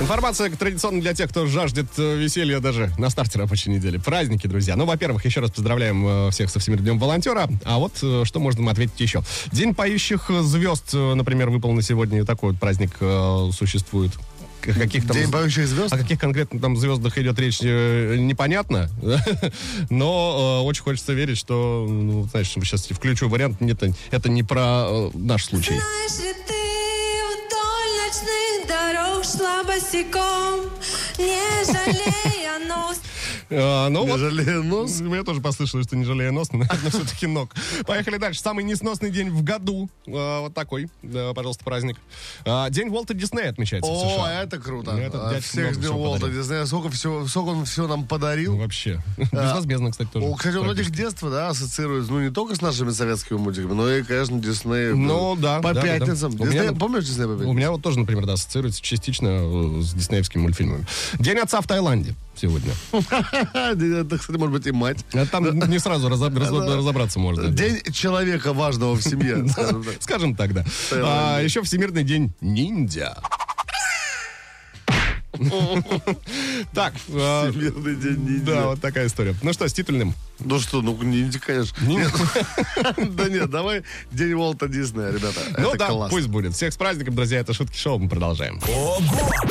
Информация 0.00 0.50
традиционно 0.50 1.00
для 1.00 1.12
тех, 1.14 1.28
кто 1.30 1.46
жаждет 1.46 1.86
э, 1.98 2.16
веселья 2.16 2.60
даже 2.60 2.90
на 2.98 3.10
старте 3.10 3.38
рабочей 3.38 3.70
недели. 3.70 3.98
Праздники, 3.98 4.46
друзья. 4.46 4.74
Ну, 4.74 4.86
во-первых, 4.86 5.24
еще 5.26 5.40
раз 5.40 5.50
поздравляем 5.50 6.06
э, 6.06 6.30
всех 6.30 6.50
со 6.50 6.58
Всемирным 6.58 6.84
днем 6.84 6.98
волонтера. 6.98 7.48
А 7.64 7.78
вот 7.78 7.92
э, 8.02 8.22
что 8.24 8.40
можно 8.40 8.70
ответить 8.70 8.98
еще. 8.98 9.22
День 9.52 9.74
поющих 9.74 10.30
звезд, 10.40 10.94
например, 10.94 11.50
выпал 11.50 11.72
на 11.72 11.82
сегодня. 11.82 12.24
Такой 12.24 12.52
вот 12.52 12.60
праздник 12.60 12.96
э, 13.00 13.50
существует. 13.52 14.12
Каких 14.60 15.06
там... 15.06 15.16
День 15.16 15.30
поющих 15.30 15.66
звезд? 15.66 15.92
О 15.92 15.98
каких 15.98 16.18
конкретно 16.18 16.60
там 16.60 16.76
звездах 16.76 17.16
идет 17.18 17.38
речь, 17.38 17.60
э, 17.62 18.16
непонятно. 18.18 18.88
Но 19.90 20.60
э, 20.62 20.66
очень 20.66 20.82
хочется 20.82 21.12
верить, 21.12 21.38
что, 21.38 21.86
ну, 21.88 22.24
знаешь, 22.24 22.48
сейчас 22.48 22.86
включу 22.86 23.28
вариант, 23.28 23.60
нет, 23.60 23.82
это, 24.10 24.28
не 24.28 24.42
про 24.42 24.86
э, 24.88 25.10
наш 25.14 25.44
случай. 25.44 25.74
Знаешь 25.74 26.36
ли 26.36 26.42
ты, 26.46 26.59
шла 29.40 29.64
босиком, 29.64 30.70
не 31.16 31.64
жалея 31.64 32.58
нос. 32.68 32.98
Э, 33.50 33.88
ну 33.88 34.04
Не 34.04 34.10
вот, 34.12 34.20
жалея 34.20 34.62
нос. 34.62 35.00
Мне 35.00 35.22
тоже 35.24 35.40
послышалось, 35.40 35.86
что 35.86 35.96
не 35.96 36.04
жалея 36.04 36.30
нос, 36.30 36.48
но, 36.52 36.60
наверное, 36.60 36.90
все-таки 36.90 37.26
ног. 37.26 37.54
Поехали 37.86 38.16
дальше. 38.16 38.40
Самый 38.40 38.64
несносный 38.64 39.10
день 39.10 39.30
в 39.30 39.42
году. 39.42 39.88
Э, 40.06 40.40
Вот 40.40 40.54
такой, 40.54 40.88
да, 41.02 41.32
пожалуйста, 41.34 41.64
праздник. 41.64 41.96
Э, 42.44 42.66
День 42.70 42.88
Уолта 42.88 43.12
Диснея 43.14 43.50
отмечается 43.50 43.90
в 43.90 43.94
О, 43.94 43.98
США. 44.24 44.42
это 44.44 44.58
круто. 44.58 44.92
Ну, 44.92 44.98
этот 44.98 45.20
А 45.22 45.40
Всех 45.40 45.74
с 45.74 45.78
Днем 45.78 45.82
всего 45.92 45.98
Уолта 46.00 46.20
подарил. 46.22 46.42
Диснея. 46.42 46.64
Сколько, 46.66 46.90
всего, 46.90 47.26
сколько 47.26 47.48
он 47.48 47.64
все 47.64 47.86
нам 47.88 48.00
Ну, 48.00 48.06
подарил. 48.06 48.56
вообще. 48.56 49.02
Безвозмездно, 49.32 49.90
кстати, 49.90 50.08
тоже. 50.12 50.26
Кстати, 50.36 50.56
у 50.56 50.62
многих 50.64 50.84
практически. 50.86 50.96
детства, 51.10 51.30
да, 51.30 51.48
ассоциируется, 51.48 52.12
ну, 52.12 52.20
не 52.20 52.30
только 52.30 52.54
с 52.54 52.60
нашими 52.60 52.90
советскими 52.90 53.38
мультиками, 53.38 53.72
но 53.74 53.90
и, 53.90 54.02
конечно, 54.02 54.38
Дисней. 54.38 54.92
Ну, 54.94 55.36
да, 55.36 55.60
По 55.60 55.74
да, 55.74 55.80
да, 55.80 55.86
да. 55.86 55.98
пятницам. 55.98 56.32
У 56.38 56.44
меня- 56.44 56.64
Дисней- 56.66 56.78
Помнишь 56.78 57.04
Дисней 57.04 57.26
по 57.26 57.30
У 57.32 57.36
пятницам? 57.36 57.56
меня 57.56 57.70
вот 57.72 57.82
тоже, 57.82 57.98
например, 57.98 58.26
да, 58.26 58.34
ассоциируется 58.34 58.80
частично 58.80 59.28
э, 59.28 59.80
с 59.82 59.92
диснеевскими 59.92 60.42
мультфильмами. 60.42 60.86
День 61.18 61.38
отца 61.38 61.60
в 61.60 61.66
Таиланде 61.66 62.14
сегодня. 62.40 62.72
Это, 62.92 64.18
кстати, 64.18 64.36
может 64.38 64.52
быть, 64.52 64.66
и 64.66 64.72
мать. 64.72 65.04
А 65.12 65.26
Там 65.26 65.58
не 65.68 65.78
сразу 65.78 66.08
разоб- 66.08 66.34
разоб- 66.38 66.76
разобраться 66.76 67.18
можно. 67.18 67.48
День 67.48 67.80
человека 67.92 68.52
важного 68.52 68.94
в 68.96 69.02
семье, 69.02 69.46
скажем 70.00 70.34
так. 70.34 70.52
Да. 70.54 70.64
А, 70.92 71.40
еще 71.40 71.62
Всемирный 71.62 72.04
день 72.04 72.32
ниндзя. 72.40 73.16
Так, 76.74 76.92
а, 77.12 77.50
Всемирный 77.50 77.96
день 77.96 78.16
ниндзя. 78.24 78.44
да, 78.46 78.66
вот 78.68 78.80
такая 78.80 79.06
история. 79.06 79.34
Ну 79.42 79.52
что, 79.52 79.66
с 79.68 79.72
титульным? 79.72 80.14
Ну 80.38 80.58
что, 80.60 80.82
ну 80.82 80.96
ниндзя, 81.02 81.38
конечно. 81.40 81.84
Нет. 81.84 82.10
Да 82.96 83.28
нет, 83.28 83.50
давай 83.50 83.82
День 84.12 84.32
Уолта 84.34 84.68
Диснея, 84.68 85.10
ребята. 85.10 85.40
Ну 85.58 85.74
да, 85.76 85.90
пусть 86.08 86.28
будет. 86.28 86.54
Всех 86.54 86.72
с 86.72 86.76
праздником, 86.76 87.14
друзья. 87.14 87.40
Это 87.40 87.52
Шутки 87.52 87.76
Шоу. 87.76 87.98
Мы 87.98 88.08
продолжаем. 88.08 88.60
Ого! 88.68 89.00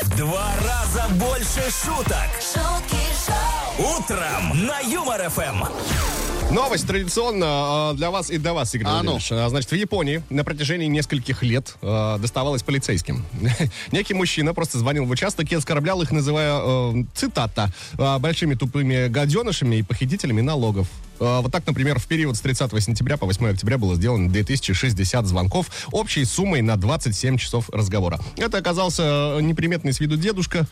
В 0.01 0.17
два 0.17 0.53
раза 0.63 1.07
больше 1.15 1.61
шуток. 1.83 2.29
шутки 2.41 2.97
шоу, 3.25 3.97
Утром 3.99 4.65
на 4.65 4.79
Юмор 4.79 5.29
ФМ. 5.29 6.28
Новость 6.51 6.87
традиционно 6.87 7.91
э, 7.91 7.97
для 7.97 8.09
вас 8.09 8.31
и 8.31 8.39
для 8.39 8.53
вас, 8.53 8.73
Игорь 8.73 8.87
А 8.87 9.03
ну. 9.03 9.19
А, 9.31 9.49
Значит, 9.49 9.69
в 9.71 9.75
Японии 9.75 10.23
на 10.31 10.43
протяжении 10.43 10.87
нескольких 10.87 11.43
лет 11.43 11.75
э, 11.83 12.17
доставалось 12.19 12.63
полицейским. 12.63 13.23
Некий 13.91 14.15
мужчина 14.15 14.55
просто 14.55 14.79
звонил 14.79 15.05
в 15.05 15.11
участок 15.11 15.51
и 15.51 15.55
оскорблял 15.55 16.01
их, 16.01 16.11
называя, 16.11 16.59
э, 16.59 17.03
цитата, 17.13 17.71
большими 18.19 18.55
тупыми 18.55 19.09
гаденышами 19.09 19.77
и 19.77 19.83
похитителями 19.83 20.41
налогов. 20.41 20.87
Вот 21.19 21.51
так, 21.51 21.67
например, 21.67 21.99
в 21.99 22.07
период 22.07 22.37
с 22.37 22.39
30 22.39 22.81
сентября 22.81 23.17
по 23.17 23.25
8 23.25 23.49
октября 23.49 23.77
было 23.77 23.95
сделано 23.95 24.29
2060 24.29 25.25
звонков 25.25 25.69
общей 25.91 26.23
суммой 26.23 26.61
на 26.61 26.77
27 26.77 27.37
часов 27.37 27.69
разговора. 27.71 28.19
Это 28.37 28.57
оказался 28.57 29.37
неприметный 29.41 29.91
с 29.91 29.99
виду 29.99 30.15
дедушка, 30.15 30.65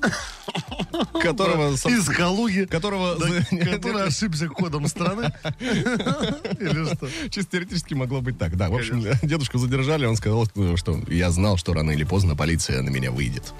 которого... 1.22 1.72
Из 1.74 2.06
Калуги. 2.08 2.64
Которого... 2.64 3.16
который 3.50 4.04
ошибся 4.06 4.48
кодом 4.48 4.86
страны. 4.88 5.32
Или 5.60 6.94
что? 6.94 7.08
Чисто 7.30 7.52
теоретически 7.52 7.94
могло 7.94 8.20
быть 8.20 8.38
так. 8.38 8.56
Да, 8.56 8.68
в 8.68 8.74
общем, 8.74 9.04
дедушку 9.22 9.58
задержали, 9.58 10.06
он 10.06 10.16
сказал, 10.16 10.46
что 10.76 11.00
я 11.08 11.30
знал, 11.30 11.56
что 11.56 11.72
рано 11.72 11.90
или 11.90 12.04
поздно 12.04 12.36
полиция 12.36 12.82
на 12.82 12.90
меня 12.90 13.10
выйдет. 13.10 13.52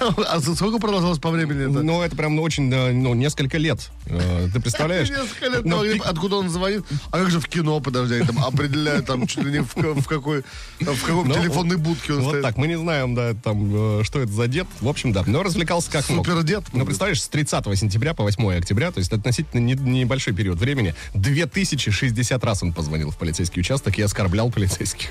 А 0.00 0.40
сколько 0.40 0.78
продолжалось 0.78 1.18
по 1.18 1.30
времени 1.30 1.70
это? 1.70 1.82
Ну, 1.82 2.00
это 2.02 2.16
прям 2.16 2.34
ну, 2.36 2.42
очень, 2.42 2.70
ну, 2.70 3.14
несколько 3.14 3.58
лет. 3.58 3.90
Э, 4.06 4.48
Ты 4.52 4.60
представляешь? 4.60 5.10
Несколько 5.10 5.46
лет. 5.48 5.64
Ну, 5.64 5.76
Ну, 5.76 5.84
и 5.84 5.98
пик- 5.98 6.04
Откуда 6.06 6.36
он 6.36 6.48
звонит? 6.48 6.84
А 7.10 7.18
как 7.18 7.30
же 7.30 7.40
в 7.40 7.46
кино, 7.48 7.80
подожди, 7.80 8.20
там 8.24 8.42
определяют 8.42 9.06
там 9.06 9.26
чуть 9.26 9.44
ли 9.44 9.52
не 9.52 9.62
в, 9.62 9.74
в 9.76 10.06
какой 10.06 10.42
в 10.80 11.04
каком 11.04 11.28
Ну, 11.28 11.34
телефонной 11.34 11.76
будке 11.76 12.14
он 12.14 12.20
Вот 12.22 12.30
стоит. 12.30 12.42
так, 12.42 12.56
мы 12.56 12.68
не 12.68 12.78
знаем, 12.78 13.14
да, 13.14 13.34
там, 13.34 14.00
э, 14.00 14.04
что 14.04 14.20
это 14.20 14.32
за 14.32 14.46
дед. 14.48 14.66
В 14.80 14.88
общем, 14.88 15.12
да, 15.12 15.22
но 15.26 15.42
развлекался 15.70 15.90
как 15.90 16.08
мог. 16.10 16.26
Супердед. 16.26 16.64
Ну, 16.72 16.84
представляешь, 16.84 17.22
с 17.22 17.28
30 17.28 17.76
сентября 17.78 18.14
по 18.14 18.22
8 18.22 18.58
октября, 18.58 18.90
то 18.90 18.98
есть 18.98 19.12
относительно 19.12 19.60
не- 19.60 19.74
небольшой 19.74 20.34
период 20.34 20.58
времени, 20.58 20.94
2060 21.14 22.42
раз 22.44 22.62
он 22.62 22.72
позвонил 22.72 23.10
в 23.10 23.16
полицейский 23.16 23.60
участок 23.60 23.98
и 23.98 24.02
оскорблял 24.02 24.50
полицейских. 24.50 25.10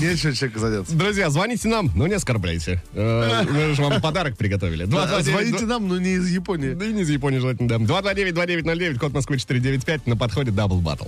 Нечего 0.00 0.34
человека 0.34 0.58
заняться. 0.58 0.94
Друзья, 0.94 1.30
звоните 1.30 1.68
нам, 1.68 1.90
но 1.94 2.06
не 2.06 2.14
оскорбляйте. 2.14 2.82
Э, 2.94 3.44
Мы 3.50 3.74
же 3.74 3.82
вам 3.82 4.00
подарок 4.00 4.36
приготовили. 4.36 4.84
Да, 4.84 5.06
229 5.06 5.24
Звоните 5.48 5.66
нам, 5.66 5.88
но 5.88 5.98
не 5.98 6.14
из 6.14 6.28
Японии. 6.28 6.72
Да 6.74 6.84
и 6.84 6.92
не 6.92 7.02
из 7.02 7.10
Японии 7.10 7.38
желательно, 7.38 7.68
да. 7.68 7.76
229-2909, 7.76 8.98
код 8.98 9.12
Москвы 9.12 9.38
495, 9.38 10.06
на 10.06 10.16
подходе 10.16 10.50
double 10.50 10.80
battle. 10.80 11.04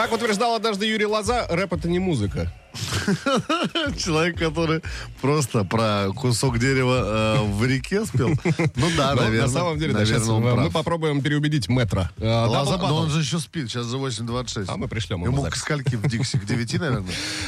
Как 0.00 0.12
утверждал 0.14 0.54
однажды 0.54 0.86
Юрий 0.86 1.04
Лоза, 1.04 1.46
рэп 1.50 1.74
это 1.74 1.86
не 1.86 1.98
музыка. 1.98 2.50
Человек, 3.98 4.38
который 4.38 4.80
просто 5.20 5.62
про 5.62 6.06
кусок 6.16 6.58
дерева 6.58 7.36
э, 7.36 7.42
в 7.42 7.66
реке 7.66 8.06
спел. 8.06 8.30
Ну 8.76 8.86
да, 8.96 9.14
Но 9.14 9.20
наверное. 9.24 9.42
на 9.42 9.48
самом 9.48 9.78
деле, 9.78 9.92
да, 9.92 9.98
наверное, 9.98 10.20
сейчас 10.20 10.26
он 10.30 10.42
мы 10.42 10.54
прав. 10.54 10.72
попробуем 10.72 11.20
переубедить 11.20 11.68
мэтра. 11.68 12.04
Э, 12.16 12.24
Лоза- 12.24 12.78
Double 12.78 12.88
но 12.88 12.96
он 12.96 13.10
же 13.10 13.20
еще 13.20 13.38
спит, 13.40 13.68
сейчас 13.68 13.88
же 13.88 13.98
8.26. 13.98 14.64
А 14.68 14.78
мы 14.78 14.88
пришлем 14.88 15.22
ему 15.22 15.36
Ему 15.36 15.50
к 15.50 15.54
скольки 15.54 15.96
в 15.96 16.08
Дикси? 16.08 16.38
К 16.38 16.46
9, 16.46 16.80
наверное? 16.80 17.04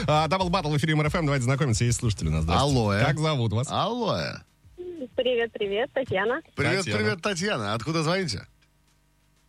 Double 0.29 0.51
battle 0.51 0.69
в 0.69 0.77
эфире 0.77 0.95
Юмор 0.95 1.13
ФМ. 1.13 1.25
Давайте 1.25 1.45
знакомиться. 1.45 1.85
Есть 1.85 2.01
слушатели 2.01 2.29
у 2.29 2.33
нас. 2.33 2.45
Алло, 2.47 2.93
э. 2.93 3.03
Как 3.03 3.19
зовут 3.19 3.55
вас? 3.55 3.67
Алло. 3.71 4.19
Привет, 5.17 5.53
привет, 5.55 5.91
Татьяна. 5.95 6.43
Привет, 6.55 6.81
Татьяна. 6.81 6.99
привет, 6.99 7.23
Татьяна. 7.23 7.73
Откуда 7.73 8.03
звоните? 8.03 8.47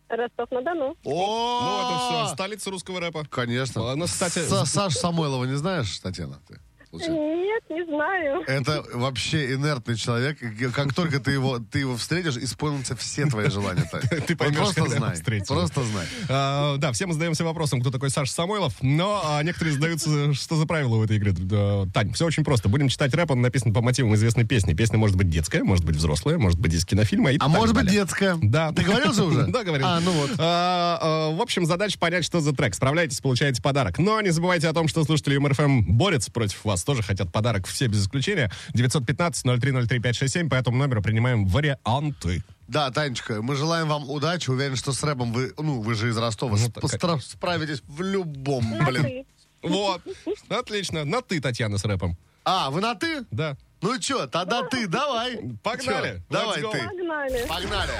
Ростов-на-Дону. 0.08 0.96
О, 1.04 1.60
Ну, 1.62 1.80
это 1.80 2.26
все, 2.26 2.34
столица 2.34 2.70
русского 2.70 3.00
рэпа. 3.00 3.24
Конечно. 3.30 3.90
А, 3.90 3.96
ну, 3.96 4.04
кстати- 4.06 4.38
Са- 4.40 4.66
Саш 4.66 4.94
Самойлова 4.94 5.44
не 5.44 5.56
знаешь, 5.56 5.98
Татьяна? 5.98 6.40
Ты? 6.48 6.60
Случайно? 6.98 7.16
Нет, 7.16 7.62
не 7.70 7.84
знаю. 7.84 8.42
Это 8.46 8.84
вообще 8.94 9.54
инертный 9.54 9.96
человек. 9.96 10.38
Как 10.74 10.94
только 10.94 11.20
ты 11.20 11.32
его, 11.32 11.58
ты 11.58 11.80
его 11.80 11.96
встретишь, 11.96 12.36
исполнятся 12.36 12.96
все 12.96 13.26
твои 13.26 13.48
желания. 13.50 13.88
Ты 14.26 14.36
поймешь, 14.36 14.56
просто 14.56 14.88
знай. 14.88 15.16
Просто 15.46 15.84
знай. 15.84 16.06
А, 16.28 16.76
да, 16.76 16.92
все 16.92 17.06
мы 17.06 17.12
задаемся 17.14 17.44
вопросом, 17.44 17.80
кто 17.80 17.90
такой 17.90 18.10
Саша 18.10 18.32
Самойлов, 18.32 18.74
но 18.82 19.22
а, 19.24 19.42
некоторые 19.42 19.74
задаются, 19.74 20.34
что 20.34 20.56
за 20.56 20.66
правила 20.66 20.96
у 20.96 21.04
этой 21.04 21.16
игры. 21.16 21.32
Да, 21.32 21.86
Тань, 21.92 22.12
все 22.12 22.26
очень 22.26 22.44
просто. 22.44 22.68
Будем 22.68 22.88
читать 22.88 23.14
рэп, 23.14 23.32
он 23.32 23.40
написан 23.42 23.72
по 23.72 23.80
мотивам 23.82 24.14
известной 24.14 24.44
песни. 24.44 24.74
Песня 24.74 24.98
может 24.98 25.16
быть 25.16 25.28
детская, 25.28 25.64
может 25.64 25.84
быть 25.84 25.96
взрослая, 25.96 26.38
может 26.38 26.58
быть 26.60 26.74
из 26.74 26.84
кинофильма. 26.84 27.32
И 27.32 27.38
А 27.40 27.48
может 27.48 27.74
быть 27.74 27.88
детская. 27.88 28.36
Да. 28.40 28.72
Ты 28.72 28.82
говорил 28.82 29.12
же 29.12 29.24
уже? 29.24 29.46
Да, 29.54 29.62
говорил. 29.62 29.86
А, 29.86 30.00
ну 30.00 30.10
вот. 30.10 30.30
А, 30.38 31.30
в 31.30 31.40
общем, 31.40 31.66
задача 31.66 31.98
понять, 31.98 32.24
что 32.24 32.40
за 32.40 32.52
трек. 32.52 32.74
Справляйтесь, 32.74 33.20
получаете 33.20 33.62
подарок. 33.62 33.98
Но 33.98 34.20
не 34.20 34.30
забывайте 34.30 34.68
о 34.68 34.72
том, 34.72 34.88
что 34.88 35.04
слушатели 35.04 35.36
МРФМ 35.36 35.82
борются 35.82 36.32
против 36.32 36.64
вас, 36.64 36.83
тоже 36.84 37.02
хотят 37.02 37.32
подарок, 37.32 37.66
все 37.66 37.86
без 37.86 38.02
исключения. 38.02 38.50
915-0303-567, 38.74 40.48
по 40.48 40.54
этому 40.54 40.76
номеру 40.78 41.02
принимаем 41.02 41.46
варианты. 41.46 42.42
Да, 42.68 42.90
Танечка, 42.90 43.42
мы 43.42 43.56
желаем 43.56 43.88
вам 43.88 44.08
удачи. 44.08 44.48
Уверен, 44.50 44.76
что 44.76 44.92
с 44.92 45.02
рэпом 45.02 45.32
вы, 45.32 45.52
ну, 45.58 45.80
вы 45.82 45.94
же 45.94 46.08
из 46.08 46.16
Ростова, 46.16 46.56
Ну, 46.58 46.70
так- 46.70 46.84
стра- 46.84 47.20
справитесь 47.20 47.82
в 47.86 48.00
любом, 48.02 48.70
На 48.78 48.84
блин. 48.86 49.02
ты. 49.02 49.26
Вот. 49.62 50.02
Отлично. 50.48 51.04
На 51.04 51.20
ты, 51.22 51.40
Татьяна, 51.40 51.78
с 51.78 51.84
рэпом. 51.84 52.16
А, 52.44 52.70
вы 52.70 52.80
на 52.80 52.94
ты? 52.94 53.24
Да. 53.30 53.56
Ну 53.80 53.98
чё, 53.98 54.26
тогда 54.26 54.62
ты, 54.62 54.86
давай. 54.86 55.36
Погнали. 55.62 56.16
Чё, 56.16 56.22
Давай 56.30 56.60
ты. 56.62 56.68
Погнали. 56.88 57.46
Погнали. 57.48 57.92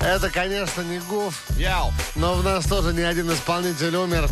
Это, 0.00 0.30
конечно, 0.30 0.80
не 0.80 0.98
гуф, 1.00 1.34
Яу. 1.56 1.92
но 2.16 2.34
в 2.34 2.42
нас 2.42 2.64
тоже 2.64 2.92
ни 2.94 3.02
один 3.02 3.30
исполнитель 3.32 3.94
умер. 3.96 4.28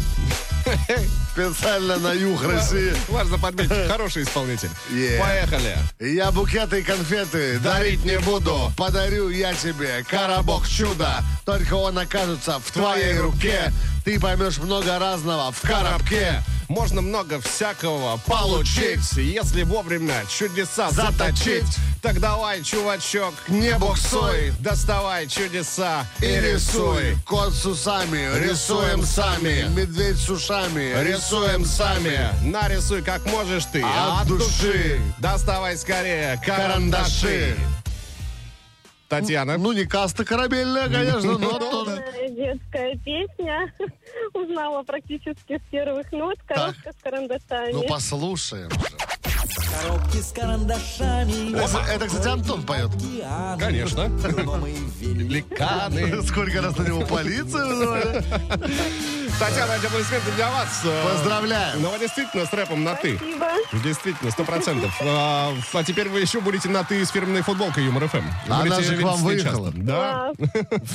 Специально 1.33 1.99
на 1.99 2.13
юг 2.13 2.43
России. 2.43 2.93
Важно 3.09 3.39
подметить, 3.39 3.87
хороший 3.89 4.23
исполнитель. 4.23 4.71
Yeah. 4.91 5.21
Поехали. 5.21 5.77
Я 6.01 6.31
букеты 6.31 6.81
и 6.81 6.83
конфеты 6.83 7.59
дарить 7.59 8.05
не 8.05 8.19
буду. 8.19 8.73
Подарю 8.77 9.29
я 9.29 9.55
тебе 9.55 10.05
коробок 10.09 10.67
чуда. 10.67 11.23
Только 11.45 11.75
он 11.75 11.99
окажется 11.99 12.59
в 12.59 12.71
твоей 12.73 13.19
руке. 13.19 13.73
Ты 14.05 14.19
поймешь 14.19 14.59
много 14.59 14.99
разного 14.99 15.53
в 15.53 15.61
коробке. 15.61 16.43
Можно 16.69 17.01
много 17.01 17.41
всякого 17.41 18.19
получить, 18.27 19.13
если 19.17 19.63
вовремя 19.63 20.23
чудеса 20.29 20.91
заточить. 20.91 21.65
Так 22.03 22.21
давай, 22.21 22.63
чувачок, 22.63 23.33
не 23.49 23.77
буксуй, 23.79 24.53
доставай 24.61 25.27
чудеса 25.27 26.07
и 26.21 26.27
рисуй. 26.27 27.17
Кот 27.27 27.55
с 27.55 27.65
усами 27.65 28.29
Рисуем 28.39 29.03
сами. 29.03 29.67
Медведь 29.75 30.19
с 30.19 30.29
ушами 30.29 30.95
Рисуем 31.03 31.65
сами, 31.65 32.29
нарисуй 32.45 33.03
как 33.03 33.25
можешь 33.27 33.65
ты 33.65 33.83
От 33.83 34.27
души. 34.29 35.01
Доставай 35.19 35.77
скорее 35.77 36.41
карандаши. 36.45 37.57
Татьяна. 39.09 39.57
Ну, 39.57 39.73
не 39.73 39.87
каста 39.87 40.23
корабельная, 40.23 40.89
конечно, 40.89 41.39
но 41.39 41.59
Детская 42.39 42.97
песня. 42.99 43.75
Узнала 44.33 44.85
практически 44.85 45.59
с 45.59 45.71
первых 45.73 46.13
нот. 46.13 46.37
Коробка 46.47 46.93
с 46.93 47.03
карандашами. 47.03 47.73
Ну, 47.73 47.83
послушаем. 47.89 48.71
Коробки 49.83 50.19
с 50.19 50.31
карандашами. 50.33 51.57
Это, 51.57 51.79
это, 51.91 52.07
кстати, 52.07 52.29
Антон 52.29 52.63
поет. 52.65 52.91
океаны, 52.95 53.59
Конечно. 53.61 54.03
великаны. 55.01 56.23
Сколько 56.23 56.63
раз 56.63 56.79
на 56.79 56.85
него 56.85 57.05
полицию 57.07 57.67
вызывали. 57.67 58.25
Татьяна, 59.39 59.75
аплодисменты 59.75 60.33
для 60.33 60.51
вас. 60.51 60.83
Поздравляем. 61.05 61.81
Ну, 61.81 61.91
вы 61.91 61.99
действительно 61.99 62.45
с 62.45 62.53
рэпом 62.53 62.83
на 62.83 62.95
«ты». 62.95 63.17
Спасибо. 63.17 63.47
Действительно, 63.85 64.31
сто 64.33 64.45
процентов. 64.45 64.93
А, 65.01 65.55
а 65.73 65.85
теперь 65.85 66.09
вы 66.09 66.21
еще 66.21 66.41
будете 66.41 66.69
на 66.69 66.83
«ты» 66.83 67.05
с 67.05 67.11
фирменной 67.11 67.43
футболкой 67.43 67.85
Юмор 67.85 68.09
ФМ. 68.09 68.25
Она 68.49 68.81
же 68.81 68.97
к 68.97 69.03
вам 69.03 69.23
выехала. 69.23 69.71
Да. 69.75 70.33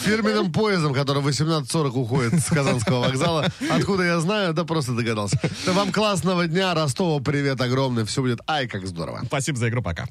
Фирменным 0.04 0.52
поездом, 0.52 0.94
который 0.94 1.22
в 1.22 1.28
18.40 1.28 1.90
уходит 1.92 2.40
с 2.42 2.50
Казанского 2.50 3.06
вокзала. 3.06 3.48
Откуда 3.72 4.04
я 4.04 4.20
знаю, 4.20 4.54
да 4.54 4.66
просто 4.66 4.92
догадался. 4.92 5.40
Да 5.66 5.72
вам 5.72 5.92
классного 5.92 6.46
дня, 6.46 6.74
Ростова, 6.74 7.24
привет 7.24 7.62
огромный. 7.62 8.06
Все 8.06 8.22
будет 8.22 8.40
ай, 8.48 8.68
как 8.68 8.86
здорово. 8.86 9.22
Спасибо 9.26 9.58
за 9.58 9.70
игру, 9.70 9.82
пока. 9.82 10.06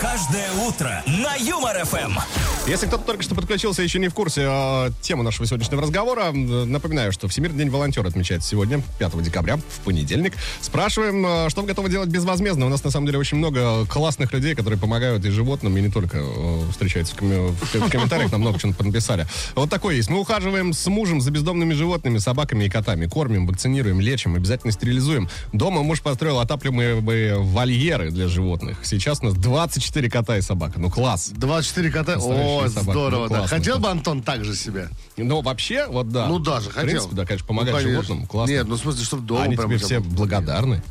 Каждое 0.00 0.52
утро 0.52 1.02
на 1.06 1.34
Юмор 1.34 1.84
ФМ. 1.84 2.18
Если 2.66 2.86
кто-то 2.86 3.04
только 3.04 3.22
что 3.22 3.36
подключился 3.36 3.82
еще 3.84 4.00
не 4.00 4.08
в 4.08 4.14
курсе 4.14 4.42
э, 4.44 4.90
темы 5.00 5.22
нашего 5.22 5.46
сегодняшнего 5.46 5.82
разговора, 5.82 6.32
напоминаю, 6.32 7.12
что 7.12 7.28
Всемирный 7.28 7.58
день 7.58 7.70
волонтера 7.70 8.08
отмечается 8.08 8.48
сегодня, 8.48 8.82
5 8.98 9.22
декабря, 9.22 9.56
в 9.58 9.84
понедельник. 9.84 10.34
Спрашиваем, 10.60 11.24
э, 11.24 11.48
что 11.48 11.60
вы 11.60 11.68
готовы 11.68 11.88
делать 11.90 12.08
безвозмездно. 12.08 12.66
У 12.66 12.68
нас 12.68 12.82
на 12.82 12.90
самом 12.90 13.06
деле 13.06 13.18
очень 13.20 13.38
много 13.38 13.86
классных 13.86 14.32
людей, 14.32 14.56
которые 14.56 14.80
помогают 14.80 15.24
и 15.24 15.30
животным, 15.30 15.76
и 15.76 15.80
не 15.80 15.90
только 15.90 16.18
э, 16.20 16.62
встречаются 16.72 17.14
в, 17.14 17.18
коме- 17.20 17.50
в- 17.52 17.74
в 17.86 17.88
комментариях, 17.88 18.32
нам 18.32 18.40
много 18.40 18.58
чего 18.58 18.72
написали. 18.80 19.28
Вот 19.54 19.70
такой 19.70 19.94
есть. 19.96 20.10
Мы 20.10 20.18
ухаживаем 20.18 20.72
с 20.72 20.84
мужем 20.88 21.20
за 21.20 21.30
бездомными 21.30 21.72
животными, 21.72 22.18
собаками 22.18 22.64
и 22.64 22.68
котами. 22.68 23.06
Кормим, 23.06 23.46
вакцинируем, 23.46 24.00
лечим, 24.00 24.34
обязательно 24.34 24.72
стерилизуем. 24.72 25.28
Дома 25.52 25.84
муж 25.84 26.02
построил 26.02 26.40
отапливаемые 26.40 27.36
вольеры 27.38 28.10
для 28.10 28.26
животных. 28.26 28.78
Сейчас 28.82 29.20
у 29.22 29.26
нас 29.26 29.34
24 29.34 30.10
кота 30.10 30.36
и 30.36 30.40
собака. 30.40 30.80
Ну, 30.80 30.90
класс. 30.90 31.30
24 31.32 31.90
кота. 31.92 32.18
О, 32.58 32.62
Настоящие 32.64 32.80
собаки. 32.82 32.90
здорово, 32.98 33.22
Ну, 33.24 33.28
да. 33.28 33.36
классно. 33.38 33.56
Хотел 33.58 33.78
бы 33.78 33.88
Антон 33.88 34.22
так 34.22 34.44
же 34.44 34.54
себе? 34.54 34.88
Но 35.16 35.40
вообще, 35.40 35.86
вот 35.86 36.08
да. 36.10 36.26
Ну, 36.26 36.38
даже 36.38 36.70
В 36.70 36.74
хотел. 36.74 36.88
принципе, 36.90 37.14
да, 37.16 37.24
конечно, 37.26 37.46
помогать 37.46 37.72
Ну, 37.74 37.78
конечно. 37.80 38.02
животным. 38.02 38.26
Классно. 38.26 38.52
Нет, 38.52 38.68
ну, 38.68 38.74
в 38.76 38.78
смысле, 38.78 39.04
чтобы 39.04 39.22
дома 39.26 39.42
Они 39.44 39.56
прям 39.56 39.68
тебе 39.68 39.78
все 39.78 40.00
благодарны. 40.00 40.82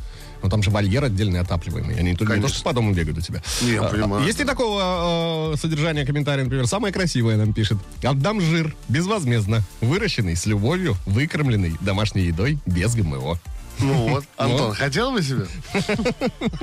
Ну, 0.42 0.50
там 0.50 0.62
же 0.62 0.70
вольер 0.70 1.02
отдельный 1.02 1.40
отапливаемый. 1.40 1.96
Они 1.96 2.14
тут 2.14 2.28
не 2.28 2.40
то, 2.40 2.48
что 2.48 2.62
по 2.62 2.72
дому 2.74 2.92
бегают 2.92 3.18
у 3.18 3.20
тебя. 3.22 3.42
Не, 3.62 3.72
я 3.72 3.82
А, 3.82 3.88
понимаю. 3.88 4.24
Есть 4.24 4.38
и 4.38 4.44
такого 4.44 5.52
э, 5.54 5.56
содержания 5.56 6.04
комментария, 6.04 6.44
например, 6.44 6.66
самое 6.66 6.92
красивое 6.92 7.36
нам 7.36 7.52
пишет. 7.54 7.78
Отдам 8.04 8.40
жир 8.40 8.76
безвозмездно, 8.88 9.62
выращенный 9.80 10.36
с 10.36 10.44
любовью, 10.46 10.94
выкормленный 11.06 11.74
домашней 11.80 12.22
едой 12.22 12.58
без 12.66 12.94
ГМО. 12.94 13.38
Ну 13.80 14.08
вот, 14.08 14.24
Антон, 14.36 14.74
хотел 14.74 15.12
бы 15.12 15.22
себе? 15.22 15.46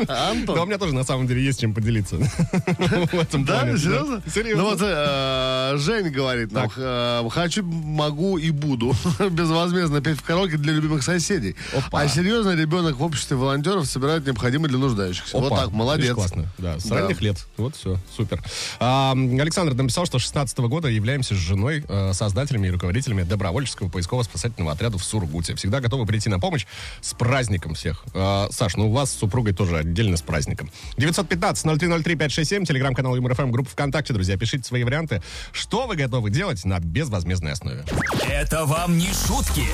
Антон. 0.07 0.55
Да, 0.55 0.63
у 0.63 0.65
меня 0.65 0.77
тоже 0.77 0.93
на 0.93 1.03
самом 1.03 1.27
деле 1.27 1.43
есть 1.43 1.59
чем 1.61 1.73
поделиться. 1.73 2.15
В 2.17 3.13
этом 3.19 3.45
Да, 3.45 3.59
плане. 3.61 3.77
серьезно? 3.77 4.21
Серьезно. 4.33 4.63
Ну 4.63 4.69
вот 4.69 4.79
э, 4.81 5.73
Жень 5.77 6.09
говорит 6.09 6.51
нам, 6.51 6.69
э, 6.75 7.29
хочу, 7.29 7.63
могу 7.63 8.37
и 8.37 8.49
буду 8.51 8.93
безвозмездно 9.31 10.01
петь 10.01 10.17
в 10.19 10.23
караоке 10.23 10.57
для 10.57 10.73
любимых 10.73 11.03
соседей. 11.03 11.55
Опа. 11.75 12.01
А 12.01 12.07
серьезно, 12.07 12.55
ребенок 12.55 12.97
в 12.97 13.03
обществе 13.03 13.37
волонтеров 13.37 13.85
собирает 13.85 14.25
необходимое 14.25 14.69
для 14.69 14.77
нуждающихся. 14.79 15.37
Вот 15.37 15.47
Опа, 15.51 15.61
так, 15.65 15.71
молодец. 15.71 16.13
классно. 16.15 16.47
Да, 16.57 16.79
с 16.79 16.83
Да. 16.85 16.95
ранних 17.01 17.21
лет. 17.21 17.37
Вот 17.57 17.75
все, 17.75 17.97
супер. 18.15 18.41
А, 18.79 19.11
Александр 19.13 19.73
написал, 19.73 20.05
что 20.05 20.19
с 20.19 20.23
16 20.23 20.57
года 20.59 20.87
являемся 20.87 21.35
с 21.35 21.37
женой 21.37 21.83
э, 21.87 22.13
создателями 22.13 22.67
и 22.67 22.71
руководителями 22.71 23.23
добровольческого 23.23 23.89
поисково-спасательного 23.89 24.71
отряда 24.71 24.97
в 24.97 25.03
Сургуте. 25.03 25.55
Всегда 25.55 25.79
готовы 25.79 26.05
прийти 26.05 26.29
на 26.29 26.39
помощь 26.39 26.65
с 27.03 27.13
праздником 27.13 27.75
всех. 27.75 28.05
А, 28.13 28.47
Саш, 28.49 28.75
ну 28.77 28.89
у 28.89 28.91
вас 28.91 29.11
с 29.11 29.17
супругой 29.17 29.53
тоже 29.53 29.77
отдельно 29.77 30.17
с 30.17 30.21
праздником. 30.21 30.71
915-0303-567, 30.97 32.65
телеграм-канал 32.65 33.15
Юмор 33.15 33.35
ФМ, 33.35 33.51
группа 33.51 33.69
ВКонтакте. 33.69 34.13
Друзья, 34.13 34.37
пишите 34.37 34.63
свои 34.63 34.83
варианты. 34.83 35.21
Что 35.51 35.85
вы 35.85 35.95
готовы 35.95 36.29
делать 36.29 36.63
на 36.65 36.79
безвозмездной 36.79 37.51
основе? 37.51 37.83
Это 38.29 38.65
вам 38.65 38.97
не 38.97 39.07
шутки. 39.07 39.65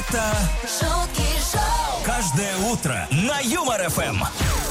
Это 0.00 0.34
шутки 0.62 1.22
шоу, 1.52 2.02
каждое 2.04 2.56
утро 2.72 3.06
на 3.10 3.40
Юмор 3.40 3.88
ФМ. 3.90 4.24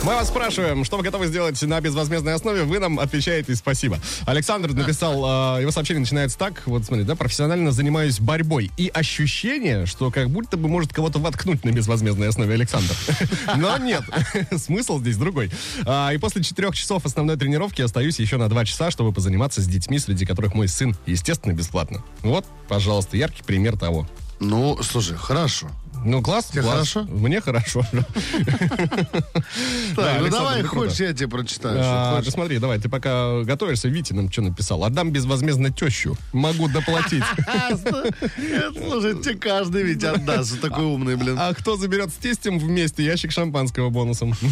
Мы 0.03 0.15
вас 0.15 0.27
спрашиваем, 0.27 0.83
что 0.83 0.98
вы 0.98 1.03
готовы 1.03 1.27
сделать 1.27 1.62
на 1.62 1.79
безвозмездной 1.79 2.33
основе, 2.33 2.63
вы 2.63 2.79
нам 2.79 3.00
отвечаете 3.00 3.55
спасибо. 3.55 4.00
Александр 4.25 4.74
написал, 4.74 5.57
э, 5.57 5.62
его 5.62 5.72
сообщение 5.72 6.01
начинается 6.01 6.38
так, 6.38 6.62
вот 6.65 6.83
смотри, 6.83 7.05
да, 7.05 7.15
профессионально 7.15 7.72
занимаюсь 7.72 8.19
борьбой. 8.19 8.69
И 8.75 8.91
ощущение, 8.93 9.86
что 9.86 10.12
как 10.12 10.29
будто 10.29 10.57
бы 10.57 10.67
может 10.67 10.91
кого-то 10.91 11.19
воткнуть 11.19 11.63
на 11.63 11.69
безвозмездной 11.69 12.27
основе 12.27 12.53
Александр. 12.53 12.93
Но 13.55 13.77
нет, 13.77 14.03
смысл 14.57 15.00
здесь 15.00 15.15
другой. 15.15 15.51
А, 15.86 16.12
И 16.12 16.17
после 16.17 16.43
четырех 16.43 16.75
часов 16.75 17.05
основной 17.05 17.38
тренировки 17.38 17.81
остаюсь 17.81 18.19
еще 18.19 18.36
на 18.36 18.50
два 18.50 18.65
часа, 18.65 18.91
чтобы 18.91 19.13
позаниматься 19.13 19.62
с 19.62 19.67
детьми, 19.67 20.00
среди 20.00 20.25
которых 20.25 20.53
мой 20.53 20.67
сын, 20.67 20.98
естественно, 21.05 21.53
бесплатно. 21.53 22.03
Вот, 22.24 22.45
пожалуйста, 22.67 23.15
яркий 23.15 23.43
пример 23.43 23.77
того. 23.77 24.05
Ну, 24.41 24.77
слушай, 24.83 25.15
хорошо. 25.15 25.69
Ну, 26.05 26.22
класс, 26.22 26.45
Тебе 26.51 26.62
класс. 26.63 26.91
хорошо? 26.93 27.03
Мне 27.12 27.41
хорошо. 27.41 27.83
Так, 29.95 30.22
ну 30.22 30.29
давай, 30.29 30.62
круто. 30.63 30.88
хочешь, 30.88 31.00
я 31.00 31.13
тебе 31.13 31.27
прочитаю. 31.27 31.77
А, 31.79 32.22
смотри, 32.27 32.57
давай, 32.57 32.79
ты 32.79 32.89
пока 32.89 33.41
готовишься, 33.43 33.88
Витя 33.89 34.13
нам 34.13 34.31
что 34.31 34.41
написал. 34.41 34.83
Отдам 34.83 35.12
безвозмездно 35.12 35.69
тещу. 35.72 36.17
Могу 36.31 36.67
доплатить. 36.67 37.24
Это, 37.48 38.13
Слушай, 38.74 39.22
тебе 39.22 39.36
каждый 39.36 39.83
ведь 39.83 40.03
отдаст. 40.03 40.60
Такой 40.62 40.86
умный, 40.86 41.15
блин. 41.15 41.38
А 41.39 41.53
кто 41.53 41.77
заберет 41.77 42.10
с 42.10 42.13
тестем 42.13 42.57
вместе 42.60 43.03
ящик 43.05 43.31
шампанского 43.31 43.89
бонусом? 43.89 44.33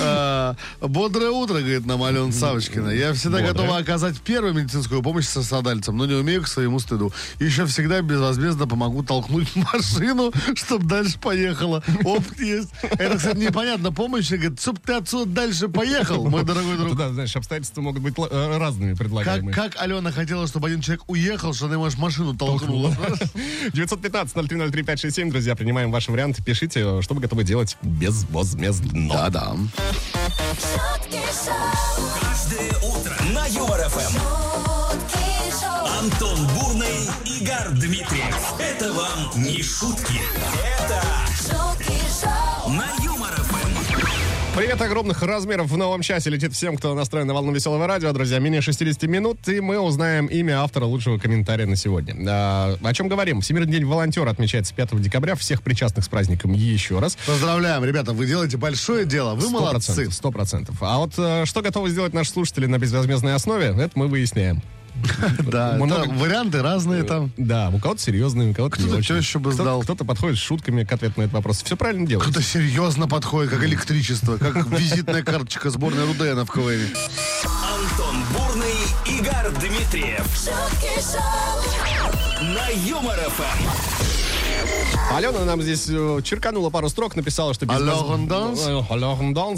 А, 0.00 0.54
Бодрое 0.80 1.30
утро, 1.30 1.58
говорит 1.58 1.84
нам 1.86 2.02
Алена 2.02 2.32
Савочкина. 2.32 2.90
Я 2.90 3.12
всегда 3.12 3.40
готова 3.40 3.76
оказать 3.78 4.18
первую 4.20 4.54
медицинскую 4.54 5.02
помощь 5.02 5.26
сострадальцам, 5.26 5.96
но 5.96 6.06
не 6.06 6.14
умею 6.14 6.42
к 6.42 6.48
своему 6.48 6.78
стыду. 6.78 7.12
Еще 7.40 7.66
всегда 7.66 8.00
безвозмездно 8.00 8.66
помогу 8.66 9.02
толкнуть 9.02 9.54
машину, 9.56 10.07
чтобы 10.54 10.84
дальше 10.86 11.18
поехала. 11.18 11.82
Опыт 12.04 12.40
есть. 12.40 12.70
Это, 12.82 13.16
кстати, 13.16 13.38
непонятно. 13.38 13.92
Помощь, 13.92 14.30
говорит, 14.30 14.60
чтобы 14.60 14.80
ты 14.84 14.94
отсюда 14.94 15.30
дальше 15.30 15.68
поехал, 15.68 16.26
мой 16.28 16.44
дорогой 16.44 16.76
друг. 16.76 16.96
Да, 16.96 17.10
знаешь, 17.12 17.34
обстоятельства 17.36 17.80
могут 17.80 18.02
быть 18.02 18.14
э, 18.18 18.56
разными 18.58 18.90
Как, 18.90 18.98
предлагаемые. 18.98 19.54
как 19.54 19.80
Алена 19.80 20.10
хотела, 20.12 20.46
чтобы 20.46 20.68
один 20.68 20.80
человек 20.80 21.04
уехал, 21.08 21.52
что 21.54 21.66
она 21.66 21.74
ему 21.74 21.84
аж 21.86 21.96
машину 21.96 22.34
толкнула. 22.36 22.94
915-0303-567, 23.72 25.30
друзья, 25.30 25.54
принимаем 25.56 25.90
ваши 25.90 26.10
варианты. 26.10 26.42
Пишите, 26.42 27.02
что 27.02 27.14
вы 27.14 27.20
готовы 27.20 27.44
делать 27.44 27.76
безвозмездно. 27.82 29.08
Да-да. 29.08 29.56
Каждое 32.20 32.70
утро 32.82 33.16
на 33.34 33.46
Юмор 33.46 33.80
ФМ. 33.88 33.98
шутки 33.98 34.24
шоу, 34.24 34.47
Антон 35.98 36.38
Бурный, 36.54 37.10
Игорь 37.24 37.70
Дмитриев. 37.72 38.54
Это 38.60 38.92
вам 38.92 39.42
не 39.42 39.60
шутки. 39.60 40.20
Это 40.78 41.02
шутки 41.34 41.98
шоу, 42.22 42.70
на 42.70 42.86
Юмор 43.04 43.32
ФМ. 43.32 44.56
Привет 44.56 44.80
огромных 44.80 45.20
размеров 45.22 45.68
в 45.68 45.76
новом 45.76 46.02
часе 46.02 46.30
летит 46.30 46.52
всем, 46.52 46.76
кто 46.76 46.94
настроен 46.94 47.26
на 47.26 47.34
волну 47.34 47.50
веселого 47.50 47.88
радио. 47.88 48.12
Друзья, 48.12 48.38
менее 48.38 48.60
60 48.60 49.02
минут, 49.04 49.48
и 49.48 49.60
мы 49.60 49.80
узнаем 49.80 50.26
имя 50.26 50.62
автора 50.62 50.84
лучшего 50.84 51.18
комментария 51.18 51.66
на 51.66 51.74
сегодня. 51.74 52.14
А, 52.28 52.78
о 52.80 52.94
чем 52.94 53.08
говорим? 53.08 53.40
Всемирный 53.40 53.72
день 53.72 53.84
волонтера 53.84 54.30
отмечается 54.30 54.74
5 54.74 55.02
декабря. 55.02 55.34
Всех 55.34 55.62
причастных 55.62 56.04
с 56.04 56.08
праздником 56.08 56.52
еще 56.52 57.00
раз. 57.00 57.18
Поздравляем, 57.26 57.84
ребята, 57.84 58.12
вы 58.12 58.26
делаете 58.26 58.56
большое 58.56 59.04
дело. 59.04 59.34
Вы 59.34 59.50
молодцы. 59.50 60.08
Сто 60.12 60.30
процентов. 60.30 60.76
А 60.80 60.98
вот 60.98 61.14
э, 61.18 61.44
что 61.44 61.60
готовы 61.60 61.90
сделать 61.90 62.14
наши 62.14 62.30
слушатели 62.30 62.66
на 62.66 62.78
безвозмездной 62.78 63.34
основе, 63.34 63.74
это 63.76 63.90
мы 63.96 64.06
выясняем. 64.06 64.62
Да, 65.46 65.72
Много- 65.74 66.10
варианты 66.12 66.62
разные 66.62 67.02
там. 67.02 67.30
Да, 67.36 67.70
у 67.70 67.78
кого-то 67.78 68.00
серьезные, 68.00 68.50
у 68.50 68.54
кого-то 68.54 68.76
не 68.78 68.84
Кто-то 68.84 68.98
очень. 68.98 69.16
тещу 69.20 69.40
бы 69.40 69.52
сдал. 69.52 69.82
Кто-то 69.82 70.04
подходит 70.04 70.38
с 70.38 70.42
шутками 70.42 70.84
к 70.84 70.92
ответу 70.92 71.14
на 71.20 71.22
этот 71.24 71.34
вопрос. 71.34 71.62
Все 71.62 71.76
правильно 71.76 72.06
делает. 72.06 72.28
Кто-то 72.28 72.42
серьезно 72.44 73.08
подходит, 73.08 73.50
как 73.50 73.64
электричество, 73.64 74.36
как 74.36 74.66
визитная 74.78 75.22
карточка 75.22 75.70
сборной 75.70 76.04
Рудена 76.06 76.44
в 76.44 76.50
КВН. 76.50 76.80
Антон 77.44 78.16
Бурный, 78.36 78.74
Игорь 79.18 79.50
Дмитриев. 79.60 80.26
На 82.40 82.68
Юмор 82.88 83.16
ФМ. 83.18 84.17
Алена 85.10 85.44
нам 85.46 85.62
здесь 85.62 85.86
э, 85.88 86.20
черканула 86.22 86.68
пару 86.70 86.88
строк, 86.90 87.16
написала, 87.16 87.54
что 87.54 87.66
Алло, 87.72 88.04
Ганданс? 88.08 88.60
Э, 88.66 88.80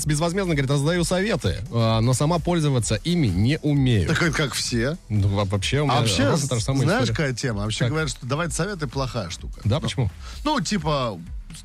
безвозмездно, 0.06 0.54
говорит, 0.54 0.70
раздаю 0.70 1.02
советы, 1.04 1.58
э, 1.70 2.00
но 2.00 2.14
сама 2.14 2.38
пользоваться 2.38 2.94
ими 3.02 3.26
не 3.26 3.58
умею. 3.62 4.06
Так 4.08 4.22
это 4.22 4.32
как 4.32 4.54
все. 4.54 4.96
Ну, 5.08 5.26
во- 5.28 5.44
вообще 5.44 5.80
у 5.80 5.84
меня 5.84 5.96
А 5.96 6.00
вообще, 6.00 6.22
знаешь, 6.36 7.02
история. 7.02 7.06
какая 7.16 7.32
тема? 7.34 7.62
Вообще 7.62 7.80
Так. 7.80 7.88
говорят, 7.90 8.10
что 8.10 8.24
давать 8.26 8.52
советы 8.54 8.86
плохая 8.86 9.28
штука. 9.28 9.60
Да, 9.64 9.80
почему? 9.80 10.08
Ну, 10.44 10.60
типа, 10.60 11.18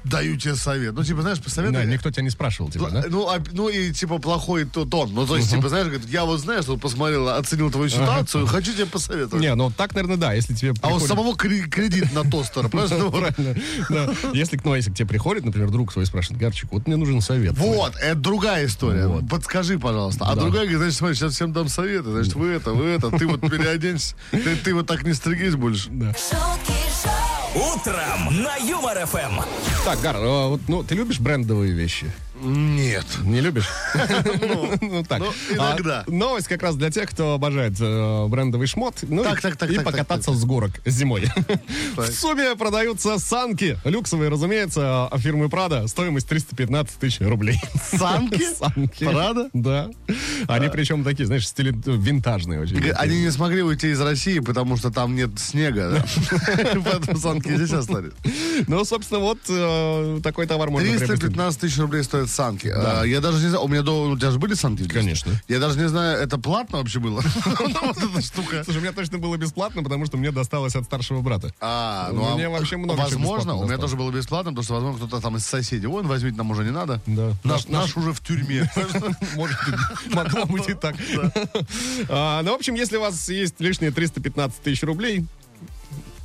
даю 0.04 0.38
тебе 0.38 0.56
совет. 0.56 0.94
Ну, 0.94 1.04
типа, 1.04 1.22
знаешь, 1.22 1.40
посоветуй. 1.42 1.78
Да, 1.78 1.86
никто 1.86 2.12
тебя 2.12 2.24
не 2.24 2.30
спрашивал, 2.30 2.70
типа, 2.70 2.90
да? 2.92 3.04
Ну, 3.10 3.28
а- 3.30 3.44
ну 3.52 3.70
и 3.70 3.92
типа 3.92 4.20
плохой 4.20 4.66
то- 4.66 4.86
тон. 4.86 5.14
Ну, 5.14 5.26
то 5.26 5.38
есть, 5.38 5.52
типа, 5.52 5.70
знаешь, 5.70 5.88
говорит, 5.88 6.08
я 6.10 6.26
вот 6.26 6.40
знаешь, 6.40 6.66
вот 6.66 6.80
посмотрел, 6.82 7.30
оценил 7.30 7.72
твою 7.72 7.90
ситуацию, 7.90 8.46
хочу 8.48 8.74
тебе 8.74 8.86
посоветовать. 8.86 9.42
Не, 9.42 9.54
ну 9.56 9.72
так, 9.72 9.94
наверное, 9.94 10.18
да, 10.18 10.34
если 10.34 10.54
тебе 10.54 10.72
А 10.72 10.74
у 10.74 10.76
приходит- 10.92 11.08
самого 11.08 11.34
кре- 11.36 11.68
кредит 11.70 12.14
на 12.14 12.24
тостер. 12.30 12.68
понимаешь? 12.70 12.92
Ну. 12.92 13.12
Правильно. 13.12 13.56
Да. 13.90 14.14
Если, 14.34 14.60
ну, 14.64 14.76
если 14.76 14.92
к 14.92 14.96
тебе 14.96 15.08
приходит, 15.08 15.46
например, 15.46 15.70
друг 15.70 15.92
свой 15.92 16.06
спрашивает, 16.06 16.40
Гарчик, 16.42 16.72
вот 16.72 16.88
мне 16.88 16.96
нужен 16.98 17.22
совет. 17.22 17.58
Вот, 17.58 17.96
это 17.96 18.16
другая 18.16 18.66
история. 18.66 19.10
Подскажи, 19.30 19.78
пожалуйста. 19.80 20.26
А 20.26 20.36
Да. 20.36 20.42
другая 20.42 20.64
говорит, 20.64 20.80
значит, 20.80 20.98
смотри, 20.98 21.16
сейчас 21.16 21.34
всем 21.34 21.54
дам 21.54 21.68
советы. 21.70 22.12
Значит, 22.12 22.34
вы 22.36 22.48
это, 22.50 22.72
вы 22.74 22.86
это, 22.90 23.12
ты 23.12 23.28
вот 23.28 23.42
переоденься. 23.42 24.16
Ты, 24.64 24.74
вот 24.74 24.88
так 24.88 25.04
не 25.04 25.14
стригись 25.14 25.56
больше. 25.56 25.90
шоу, 25.90 26.58
Утром 27.56 28.44
на 28.44 28.58
Юмор 28.58 29.06
ФМ. 29.06 29.40
Так, 29.86 30.02
Гар, 30.02 30.18
э, 30.18 30.48
вот, 30.50 30.62
ну, 30.68 30.84
ты 30.84 30.94
любишь 30.94 31.22
брендовые 31.22 31.72
вещи? 31.72 32.12
Нет. 32.42 33.06
Не 33.24 33.42
любишь? 33.42 33.70
Ну, 34.82 35.04
так. 35.04 35.20
ну, 35.20 35.32
иногда. 35.52 36.04
А, 36.08 36.12
Новость 36.12 36.48
как 36.48 36.62
раз 36.62 36.76
для 36.76 36.92
тех, 36.92 37.10
кто 37.10 37.34
обожает 37.34 37.74
э, 37.80 38.28
брендовый 38.28 38.68
шмот. 38.68 38.98
Ну, 39.04 39.24
Так, 39.24 39.40
и- 39.40 39.42
так, 39.42 39.56
так, 39.58 39.70
и 39.70 39.80
покататься 39.80 40.34
с 40.34 40.44
горок 40.46 40.72
зимой. 40.86 41.26
В 41.96 42.06
сумме 42.12 42.56
продаются 42.56 43.18
санки. 43.20 43.78
Люксовые, 43.84 44.30
разумеется, 44.30 45.08
а 45.08 45.18
фирмы 45.18 45.50
Прада. 45.50 45.88
Стоимость 45.88 46.28
315 46.28 46.98
тысяч 46.98 47.22
рублей. 47.22 47.60
Санки? 47.84 48.44
Санки. 48.56 49.06
Прада? 49.06 49.50
Да. 49.54 49.90
Они 50.48 50.70
причем 50.70 51.04
такие, 51.04 51.26
знаешь, 51.26 51.44
в 51.44 51.48
стиле 51.48 51.72
э, 51.72 51.92
винтажные 51.92 52.60
очень. 52.60 52.90
Они 52.92 53.22
не 53.22 53.32
смогли 53.32 53.64
уйти 53.64 53.92
из 53.92 54.02
России, 54.02 54.40
потому 54.40 54.78
что 54.78 54.92
там 54.92 55.16
нет 55.16 55.32
снега. 55.40 56.04
Поэтому 56.84 57.18
санки 57.18 57.56
здесь 57.56 57.72
остались. 57.74 58.14
Ну, 58.68 58.84
собственно, 58.86 59.20
вот 59.20 59.40
э, 59.50 60.20
такой 60.24 60.48
товар 60.48 60.70
можно 60.70 60.88
приобрести. 60.88 61.14
315 61.16 61.60
тысяч 61.62 61.78
рублей 61.78 62.04
стоят 62.26 62.30
санки. 62.30 62.68
А, 62.68 63.04
Я 63.04 63.22
даже 63.22 63.42
не 63.42 63.50
знаю, 63.50 63.64
у 63.64 63.68
меня 63.68 63.82
дома, 63.82 64.14
у 64.14 64.18
тебя 64.18 64.32
же 64.32 64.40
были 64.40 64.54
санки? 64.54 64.88
Конечно. 64.88 65.32
Я 65.48 65.60
даже 65.60 65.80
не 65.80 65.88
знаю, 65.88 66.20
это 66.20 66.38
платно 66.38 66.80
вообще 66.80 67.00
было? 67.00 67.22
Вот 67.86 67.98
эта 67.98 68.22
штука. 68.22 68.64
Слушай, 68.64 68.78
у 68.80 68.82
меня 68.82 68.92
точно 68.92 69.18
было 69.18 69.38
бесплатно, 69.38 69.84
потому 69.84 70.06
что 70.06 70.18
мне 70.18 70.32
досталось 70.32 70.76
от 70.76 70.86
старшего 70.86 71.22
брата. 71.22 71.54
А, 71.62 72.10
ну, 72.12 72.34
а 72.34 72.36
меня 72.36 72.50
вообще 72.50 72.78
много 72.78 73.00
Возможно, 73.00 73.56
у 73.56 73.66
меня 73.66 73.78
тоже 73.78 73.96
было 73.96 74.12
бесплатно, 74.12 74.52
потому 74.52 74.64
что, 74.64 74.74
возможно, 74.74 75.08
кто-то 75.08 75.22
там 75.22 75.38
из 75.38 75.46
соседей. 75.46 75.88
Вон, 75.88 76.08
возьмите, 76.08 76.38
нам 76.38 76.52
уже 76.52 76.64
не 76.64 76.72
надо. 76.72 77.02
Да. 77.06 77.32
Наш 77.44 77.98
уже 77.98 78.14
в 78.14 78.22
тюрьме. 78.22 78.70
Может, 79.36 79.58
могло 80.14 80.46
быть 80.46 80.70
и 80.70 80.74
так. 80.74 80.96
А, 82.10 82.42
Ну, 82.44 82.52
в 82.52 82.56
общем, 82.56 82.76
если 82.76 82.98
у 82.98 83.02
вас 83.02 83.30
есть 83.30 83.60
лишние 83.60 83.92
315 83.92 84.62
тысяч 84.62 84.84
рублей, 84.84 85.26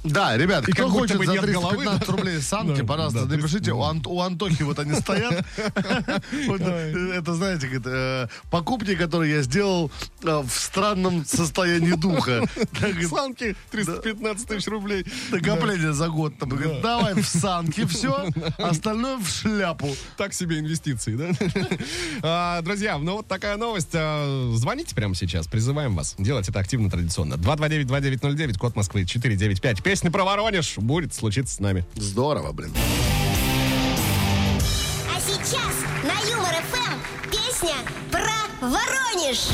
Да, 0.02 0.36
ребят, 0.36 0.66
И 0.68 0.72
кто 0.72 0.88
хочет 0.88 1.18
за 1.24 1.32
нет 1.32 1.44
головы, 1.52 1.76
315 1.84 2.06
да. 2.06 2.12
рублей 2.12 2.40
санки, 2.40 2.82
пожалуйста, 2.82 3.26
напишите. 3.26 3.72
У, 3.72 3.82
Ан- 3.82 4.02
у 4.06 4.20
Антохи 4.22 4.62
вот 4.62 4.78
они 4.78 4.94
стоят. 4.94 5.44
Э, 6.60 7.12
Это, 7.16 7.34
знаете, 7.34 7.68
э, 7.84 8.26
покупки, 8.50 8.94
которые 8.94 9.34
я 9.36 9.42
сделал 9.42 9.90
э, 10.22 10.42
в 10.42 10.50
странном 10.50 11.24
состоянии 11.24 11.92
духа. 11.92 12.42
Санки 13.08 13.56
315 13.70 14.46
тысяч 14.48 14.66
рублей. 14.68 15.04
Накопление 15.30 15.92
за 15.92 16.08
год. 16.08 16.34
Давай 16.82 17.14
в 17.14 17.26
санки 17.26 17.84
все, 17.86 18.28
остальное 18.58 19.16
в 19.18 19.28
шляпу. 19.28 19.94
Так 20.16 20.32
себе 20.34 20.58
инвестиции, 20.58 21.16
да? 21.16 21.30
А, 22.22 22.62
Друзья, 22.62 22.98
ну 22.98 23.16
вот 23.18 23.26
такая 23.28 23.56
новость. 23.56 23.90
А, 23.94 24.52
Звоните 24.54 24.94
прямо 24.94 25.14
сейчас, 25.14 25.46
призываем 25.46 25.94
вас. 25.94 26.14
Делать 26.18 26.48
это 26.48 26.58
активно, 26.60 26.90
традиционно. 26.90 27.34
229-2909, 27.34 28.58
код 28.58 28.76
Москвы 28.76 29.04
495. 29.04 29.82
Песня 29.90 30.12
про 30.12 30.22
Воронеж 30.22 30.78
будет 30.78 31.12
случиться 31.12 31.56
с 31.56 31.58
нами. 31.58 31.84
Здорово, 31.96 32.52
блин. 32.52 32.72
А 35.12 35.20
сейчас 35.20 35.74
на 36.04 36.30
Юмор 36.30 36.54
ФМ 36.70 37.28
песня 37.28 37.74
про 38.12 38.68
Воронеж. 38.68 39.48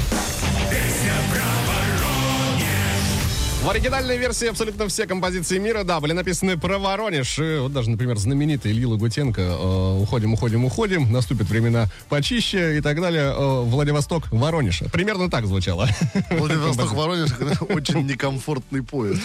В 3.66 3.68
оригинальной 3.68 4.16
версии 4.16 4.46
абсолютно 4.46 4.86
все 4.86 5.08
композиции 5.08 5.58
мира, 5.58 5.82
да, 5.82 5.98
были 5.98 6.12
написаны 6.12 6.56
про 6.56 6.78
Воронеж. 6.78 7.36
И 7.40 7.58
вот 7.58 7.72
даже, 7.72 7.90
например, 7.90 8.16
знаменитый 8.16 8.70
Илья 8.70 8.86
Лагутенко 8.86 9.40
э, 9.40 10.02
«Уходим, 10.02 10.34
уходим, 10.34 10.64
уходим», 10.64 11.10
«Наступят 11.10 11.48
времена 11.48 11.88
почище» 12.08 12.78
и 12.78 12.80
так 12.80 13.00
далее. 13.00 13.34
э, 13.36 13.62
«Владивосток, 13.62 14.30
Воронеж». 14.30 14.84
Примерно 14.92 15.28
так 15.28 15.46
звучало. 15.46 15.88
Владивосток, 16.30 16.92
Воронеж, 16.92 17.30
очень 17.68 18.06
некомфортный 18.06 18.84
поезд. 18.84 19.20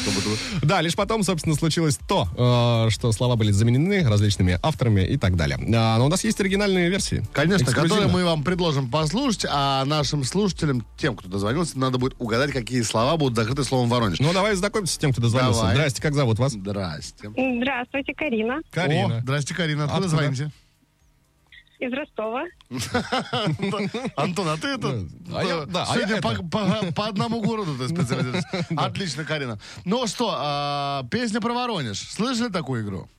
Да, 0.63 0.81
лишь 0.81 0.95
потом, 0.95 1.21
собственно, 1.21 1.53
случилось 1.53 1.99
то, 2.07 2.27
э, 2.87 2.89
что 2.89 3.11
слова 3.11 3.35
были 3.35 3.51
заменены 3.51 4.09
различными 4.09 4.57
авторами 4.63 5.01
и 5.01 5.17
так 5.17 5.35
далее. 5.35 5.59
А, 5.75 5.99
но 5.99 6.07
у 6.07 6.09
нас 6.09 6.23
есть 6.23 6.41
оригинальные 6.41 6.89
версии. 6.89 7.23
Конечно, 7.31 7.71
которые 7.71 8.07
мы 8.07 8.25
вам 8.25 8.43
предложим 8.43 8.89
послушать, 8.89 9.45
а 9.47 9.85
нашим 9.85 10.23
слушателям, 10.23 10.83
тем, 10.97 11.15
кто 11.15 11.29
дозвонился, 11.29 11.77
надо 11.77 11.99
будет 11.99 12.15
угадать, 12.17 12.51
какие 12.51 12.81
слова 12.81 13.17
будут 13.17 13.35
закрыты 13.35 13.63
словом 13.63 13.87
«Воронеж». 13.87 14.19
Ну, 14.19 14.30
давай 14.33 14.55
знакомимся 14.55 14.95
с 14.95 14.97
тем, 14.97 15.11
кто 15.11 15.21
дозвонился. 15.21 15.61
Давай. 15.61 15.75
Здрасте, 15.75 16.01
как 16.01 16.13
зовут 16.13 16.39
вас? 16.39 16.53
Здрасте. 16.53 17.29
Здравствуйте, 17.29 18.13
Карина 18.13 18.61
Карина. 18.71 19.17
О, 19.17 19.21
здрасте, 19.21 19.53
Карина. 19.53 19.85
Откуда 19.85 20.05
Откуда? 20.05 20.23
звоните? 20.23 20.51
из 21.81 21.91
Ростова. 21.93 22.43
Антон, 24.15 24.47
а 24.49 24.57
ты 24.57 24.67
это... 24.67 25.07
А 25.33 25.43
я- 25.43 25.65
да, 25.65 25.83
а 25.83 25.95
сегодня 25.95 26.91
по 26.91 27.07
одному 27.07 27.41
городу 27.41 27.75
ты 27.75 27.89
специализируешься. 27.89 28.65
Отлично, 28.77 29.25
Карина. 29.25 29.59
Ну 29.83 30.05
что, 30.05 30.31
а, 30.31 31.03
песня 31.09 31.41
про 31.41 31.53
Воронеж. 31.53 31.99
Слышали 31.99 32.49
такую 32.49 32.83
игру? 32.83 33.09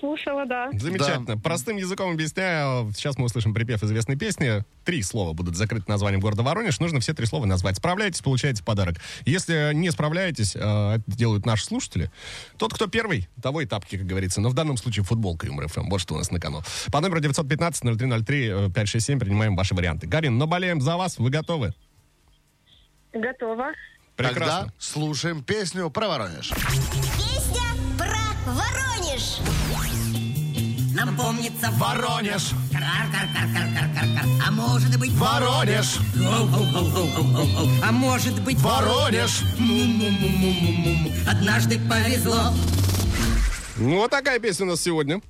Слушала, 0.00 0.46
да. 0.46 0.70
Замечательно. 0.72 1.38
Простым 1.38 1.76
языком 1.76 2.12
объясняю. 2.12 2.90
Сейчас 2.92 3.18
мы 3.18 3.26
услышим 3.26 3.54
припев 3.54 3.82
известной 3.82 4.16
песни. 4.16 4.64
Три 4.84 5.02
слова 5.02 5.32
будут 5.32 5.56
закрыты 5.56 5.84
названием 5.88 6.20
города 6.20 6.42
Воронеж. 6.42 6.80
Нужно 6.80 7.00
все 7.00 7.14
три 7.14 7.26
слова 7.26 7.46
назвать. 7.46 7.76
Справляетесь, 7.76 8.20
получаете 8.20 8.62
подарок. 8.64 8.96
Если 9.24 9.72
не 9.74 9.90
справляетесь, 9.90 10.54
э, 10.56 10.58
это 10.58 11.02
делают 11.06 11.46
наши 11.46 11.64
слушатели. 11.64 12.10
Тот, 12.56 12.72
кто 12.74 12.86
первый, 12.86 13.28
того 13.42 13.60
и 13.60 13.66
тапки, 13.66 13.96
как 13.98 14.06
говорится. 14.06 14.40
Но 14.40 14.48
в 14.48 14.54
данном 14.54 14.76
случае 14.76 15.04
футболка 15.04 15.46
Юмор 15.46 15.68
ФМ. 15.68 15.88
Вот 15.88 16.00
что 16.00 16.14
у 16.14 16.18
нас 16.18 16.30
на 16.30 16.40
кону. 16.40 16.62
По 16.92 17.00
номеру 17.00 17.20
915-0303-567 17.20 19.18
принимаем 19.18 19.56
ваши 19.56 19.74
варианты. 19.74 20.06
Гарин, 20.06 20.38
но 20.38 20.46
болеем 20.46 20.80
за 20.80 20.96
вас. 20.96 21.18
Вы 21.18 21.30
готовы? 21.30 21.74
Готова. 23.12 23.72
Прекрасно. 24.16 24.40
Тогда 24.40 24.72
слушаем 24.78 25.42
песню 25.42 25.90
про 25.90 26.08
Воронеж. 26.08 26.50
Песня 26.50 27.62
про 27.98 28.52
Воронеж. 28.52 28.83
Нам 30.94 31.16
помнится 31.16 31.70
Воронеж! 31.72 32.50
Кар-кар-кар-кар-кар-кар. 32.72 34.24
А 34.46 34.50
может 34.52 34.96
быть 34.98 35.12
Воронеж! 35.14 35.98
А 37.82 37.90
может 37.90 38.40
быть 38.44 38.58
Воронеж! 38.60 39.42
Однажды 41.28 41.80
повезло. 41.88 42.52
Ну, 43.76 43.96
вот 43.96 44.10
такая 44.12 44.38
песня 44.38 44.66
у 44.66 44.68
нас 44.68 44.82
сегодня. 44.82 45.20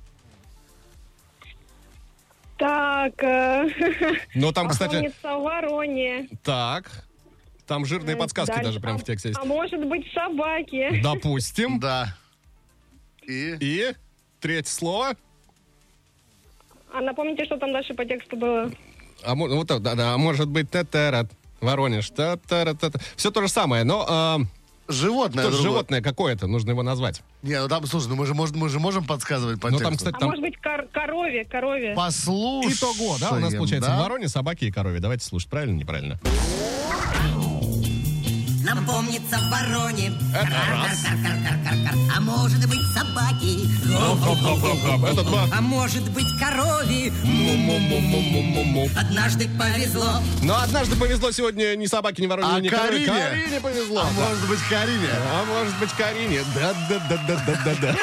Так, 2.57 3.21
э, 3.23 3.67
Но 4.35 4.51
там, 4.51 4.69
кстати, 4.69 4.93
помнится 4.93 5.37
Вороне. 5.37 6.29
так. 6.43 6.89
Там 7.65 7.83
жирные 7.85 8.15
подсказки 8.15 8.51
Дальше. 8.51 8.65
даже 8.65 8.79
прям 8.79 8.99
в 8.99 9.03
тексте 9.03 9.29
есть. 9.29 9.41
А 9.41 9.45
может 9.45 9.83
быть 9.87 10.05
собаки. 10.13 11.01
Допустим. 11.01 11.79
Да. 11.79 12.15
И... 13.23 13.57
И 13.59 13.95
третье 14.39 14.69
слово. 14.69 15.15
А 16.97 17.01
напомните, 17.01 17.43
что 17.43 17.57
там 17.57 17.73
дальше 17.73 17.93
по 17.93 18.05
тексту 18.05 18.37
было? 18.37 18.71
А, 19.21 19.35
вот, 19.35 19.67
так, 19.67 19.81
да, 19.81 19.95
да, 19.95 20.13
а 20.13 20.17
может 20.17 20.47
быть 20.47 20.69
татарат, 20.71 21.27
Воронеж, 21.59 22.09
татара 22.09 22.73
Все 23.17 23.31
то 23.31 23.41
же 23.41 23.49
самое, 23.49 23.83
но 23.83 24.05
а, 24.07 24.39
Животное. 24.87 25.51
животное 25.51 26.01
какое-то, 26.01 26.47
нужно 26.47 26.69
его 26.71 26.83
назвать. 26.83 27.21
Не, 27.43 27.59
ну 27.59 27.67
там, 27.67 27.85
слушай, 27.85 28.07
ну 28.07 28.15
мы 28.15 28.25
же, 28.25 28.33
можем- 28.33 28.57
мы 28.59 28.69
же 28.69 28.79
можем 28.79 29.03
подсказывать 29.03 29.59
по 29.59 29.69
Ну 29.71 29.77
там, 29.79 29.89
тексту. 29.91 30.05
кстати, 30.05 30.15
А 30.15 30.19
там 30.19 30.29
может 30.29 30.41
быть 30.41 30.57
кор- 30.61 30.87
корове, 30.93 31.43
корове. 31.43 31.93
Послушаем. 31.95 32.73
итого, 32.73 33.17
да, 33.19 33.31
у 33.31 33.39
нас 33.39 33.53
получается 33.53 33.89
да? 33.89 34.01
вороне, 34.01 34.29
собаки 34.29 34.63
и 34.65 34.71
корове. 34.71 34.99
Давайте 35.01 35.25
слушать, 35.25 35.49
правильно, 35.49 35.75
неправильно? 35.77 36.17
Нам 38.65 38.85
помнится 38.85 39.37
вороне. 39.51 40.11
Это 40.33 40.49
раз. 40.71 41.05
А 42.15 42.19
может 42.21 42.67
быть 42.67 42.79
собаки. 42.95 43.67
Это 45.11 45.23
два. 45.23 45.45
А 45.55 45.61
может 45.61 46.09
быть 46.11 46.25
корове. 46.39 47.11
Му-му-му-му-му-му. 47.23 48.89
Однажды 48.97 49.47
повезло. 49.57 50.19
Но 50.41 50.59
однажды 50.59 50.95
повезло 50.95 51.31
сегодня 51.31 51.75
ни 51.75 51.85
собаке, 51.85 52.23
ни 52.23 52.27
вороне, 52.27 52.49
А 52.51 52.59
ни 52.59 52.67
корове. 52.69 53.05
Карине? 53.05 53.59
Повезло. 53.61 54.01
А 54.01 54.05
да. 54.05 54.29
может 54.29 54.49
быть, 54.49 54.59
Карине? 54.69 55.09
А 55.13 55.45
может 55.45 55.77
быть, 55.79 55.91
Карине. 55.91 56.39
Да-да-да-да-да-да. 56.55 57.95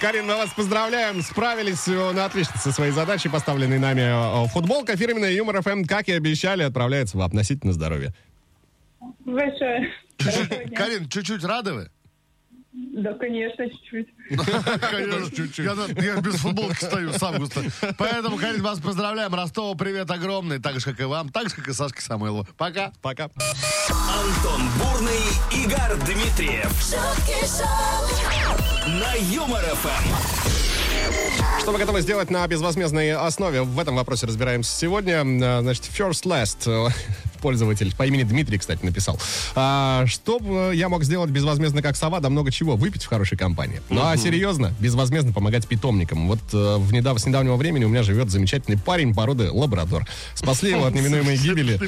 Карин, 0.00 0.26
мы 0.26 0.36
вас 0.36 0.50
поздравляем. 0.56 1.22
Справились 1.22 1.86
э, 1.86 2.12
на 2.12 2.24
отлично 2.24 2.58
со 2.60 2.72
своей 2.72 2.92
задачей, 2.92 3.28
поставленной 3.28 3.78
нами. 3.78 4.44
э, 4.44 4.48
Футболка 4.48 4.96
фирменная 4.96 5.30
Юмор 5.32 5.62
ФМ, 5.62 5.84
как 5.84 6.08
и 6.08 6.12
обещали, 6.12 6.62
отправляется 6.64 7.16
вам 7.16 7.26
относительно 7.26 7.72
здоровья. 7.72 8.12
Большое. 9.24 9.92
Чуть-чуть, 10.18 10.74
Карин, 10.74 11.08
чуть-чуть 11.08 11.44
рады 11.44 11.72
вы? 11.72 11.90
Да, 12.74 13.14
конечно, 13.14 13.68
чуть-чуть. 13.70 14.08
Конечно, 14.90 15.30
чуть-чуть. 15.30 15.64
Я, 15.64 16.16
без 16.20 16.34
футболки 16.36 16.84
стою 16.84 17.12
сам 17.12 17.38
густо. 17.38 17.62
Поэтому, 17.96 18.36
Карин, 18.36 18.62
вас 18.62 18.80
поздравляем. 18.80 19.32
Ростову 19.32 19.76
привет 19.76 20.10
огромный. 20.10 20.58
Так 20.58 20.80
же, 20.80 20.86
как 20.86 20.98
и 20.98 21.04
вам. 21.04 21.28
Так 21.28 21.50
же, 21.50 21.54
как 21.54 21.68
и 21.68 21.72
Сашке 21.72 22.00
Самойлову. 22.00 22.48
Пока. 22.56 22.92
Пока. 23.00 23.30
Антон 23.90 24.62
Бурный, 24.80 25.20
Игорь 25.52 25.96
Дмитриев 26.04 26.72
на 28.88 29.14
Юмор. 29.32 29.62
Что 31.60 31.72
мы 31.72 31.78
готовы 31.78 32.00
сделать 32.00 32.30
на 32.30 32.46
безвозмездной 32.48 33.12
основе? 33.12 33.62
В 33.62 33.78
этом 33.78 33.94
вопросе 33.94 34.26
разбираемся 34.26 34.76
сегодня. 34.76 35.22
Значит, 35.60 35.84
First 35.84 36.24
Last 36.24 36.92
пользователь 37.44 37.94
по 37.94 38.06
имени 38.06 38.22
Дмитрий, 38.22 38.56
кстати, 38.56 38.82
написал. 38.82 39.20
А, 39.54 40.06
что 40.06 40.38
бы 40.38 40.72
я 40.74 40.88
мог 40.88 41.04
сделать 41.04 41.30
безвозмездно 41.30 41.82
как 41.82 41.94
сова? 41.94 42.20
Да 42.20 42.30
много 42.30 42.50
чего. 42.50 42.74
Выпить 42.74 43.04
в 43.04 43.06
хорошей 43.06 43.36
компании. 43.36 43.82
Ну 43.90 44.00
а 44.02 44.16
серьезно, 44.16 44.72
безвозмездно 44.80 45.34
помогать 45.34 45.68
питомникам. 45.68 46.26
Вот 46.26 46.38
э, 46.54 46.76
в 46.78 46.90
недав- 46.94 47.18
с 47.18 47.26
недавнего 47.26 47.56
времени 47.56 47.84
у 47.84 47.90
меня 47.90 48.02
живет 48.02 48.30
замечательный 48.30 48.78
парень 48.78 49.14
породы 49.14 49.50
лабрадор. 49.50 50.06
Спасли 50.34 50.70
его 50.70 50.86
от 50.86 50.94
неминуемой 50.94 51.36
гибели. 51.36 51.78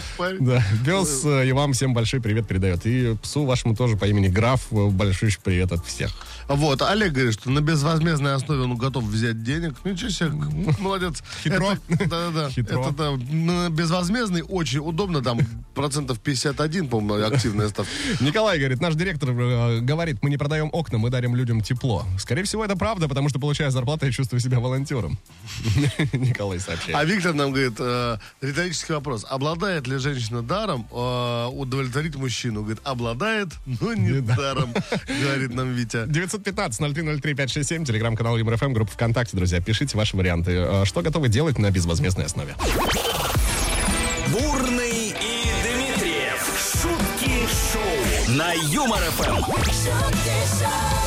Да, 0.40 0.62
пес 0.84 1.22
э, 1.24 1.48
и 1.48 1.52
вам 1.52 1.72
всем 1.72 1.94
большой 1.94 2.20
привет 2.20 2.46
передает. 2.46 2.84
И 2.84 3.16
псу 3.22 3.46
вашему 3.46 3.74
тоже 3.74 3.96
по 3.96 4.04
имени 4.04 4.28
Граф 4.28 4.66
э, 4.72 4.88
большой 4.88 5.34
привет 5.42 5.72
от 5.72 5.86
всех. 5.86 6.14
Вот, 6.48 6.82
Олег 6.82 7.12
говорит, 7.12 7.34
что 7.34 7.50
на 7.50 7.60
безвозмездной 7.60 8.34
основе 8.34 8.62
он 8.62 8.76
готов 8.76 9.04
взять 9.04 9.42
денег. 9.42 9.74
Ничего 9.84 10.10
себе, 10.10 10.30
молодец. 10.78 11.22
Хитро. 11.42 11.76
Да-да-да. 11.88 12.50
Хитро. 12.50 12.80
Это 12.80 12.92
да, 12.92 13.10
на 13.12 13.70
безвозмездный 13.70 14.42
очень 14.42 14.78
удобно, 14.78 15.22
там 15.22 15.40
процентов 15.74 16.20
51, 16.20 16.88
по-моему, 16.88 17.26
активная 17.26 17.68
ставка. 17.68 17.90
Николай 18.20 18.58
говорит, 18.58 18.80
наш 18.80 18.94
директор 18.94 19.30
э, 19.30 19.80
говорит, 19.80 20.18
мы 20.22 20.30
не 20.30 20.36
продаем 20.36 20.70
окна, 20.72 20.98
мы 20.98 21.10
дарим 21.10 21.34
людям 21.34 21.60
тепло. 21.60 22.04
Скорее 22.18 22.44
всего, 22.44 22.64
это 22.64 22.76
правда, 22.76 23.08
потому 23.08 23.28
что, 23.28 23.38
получая 23.38 23.70
зарплату, 23.70 24.06
я 24.06 24.12
чувствую 24.12 24.40
себя 24.40 24.60
волонтером. 24.60 25.18
Николай 26.12 26.58
А 26.58 26.60
сообщает. 26.60 27.08
Виктор 27.08 27.34
нам 27.34 27.50
говорит, 27.50 27.74
э, 27.78 28.18
риторический 28.40 28.92
вопрос. 28.94 29.26
Обладает 29.28 29.86
ли 29.86 29.98
женщина 29.98 30.42
даром 30.42 30.86
э, 30.90 31.46
удовлетворить 31.52 32.16
мужчину? 32.16 32.60
Говорит, 32.62 32.80
обладает, 32.84 33.48
но 33.66 33.94
не 33.94 34.10
Не 34.10 34.20
да. 34.20 34.36
даром, 34.36 34.72
говорит 35.06 35.54
нам 35.54 35.72
Витя. 35.72 36.06
915-0303-567, 36.38 37.84
телеграм-канал 37.84 38.36
ЮморФМ, 38.38 38.72
группа 38.72 38.92
ВКонтакте, 38.92 39.36
друзья. 39.36 39.60
Пишите 39.60 39.96
ваши 39.96 40.16
варианты. 40.16 40.52
Э, 40.52 40.84
Что 40.84 41.02
готовы 41.02 41.28
делать 41.28 41.58
на 41.58 41.70
безвозмездной 41.70 42.26
основе? 42.26 42.54
Бурный 44.32 45.08
и 45.08 45.44
Дмитриев. 45.62 46.42
Шутки 46.82 47.46
шоу 47.72 48.34
на 48.36 48.52
Юмор 48.52 49.00
ФМ. 49.00 49.36
шутки 49.36 49.70
шоу, 49.70 51.05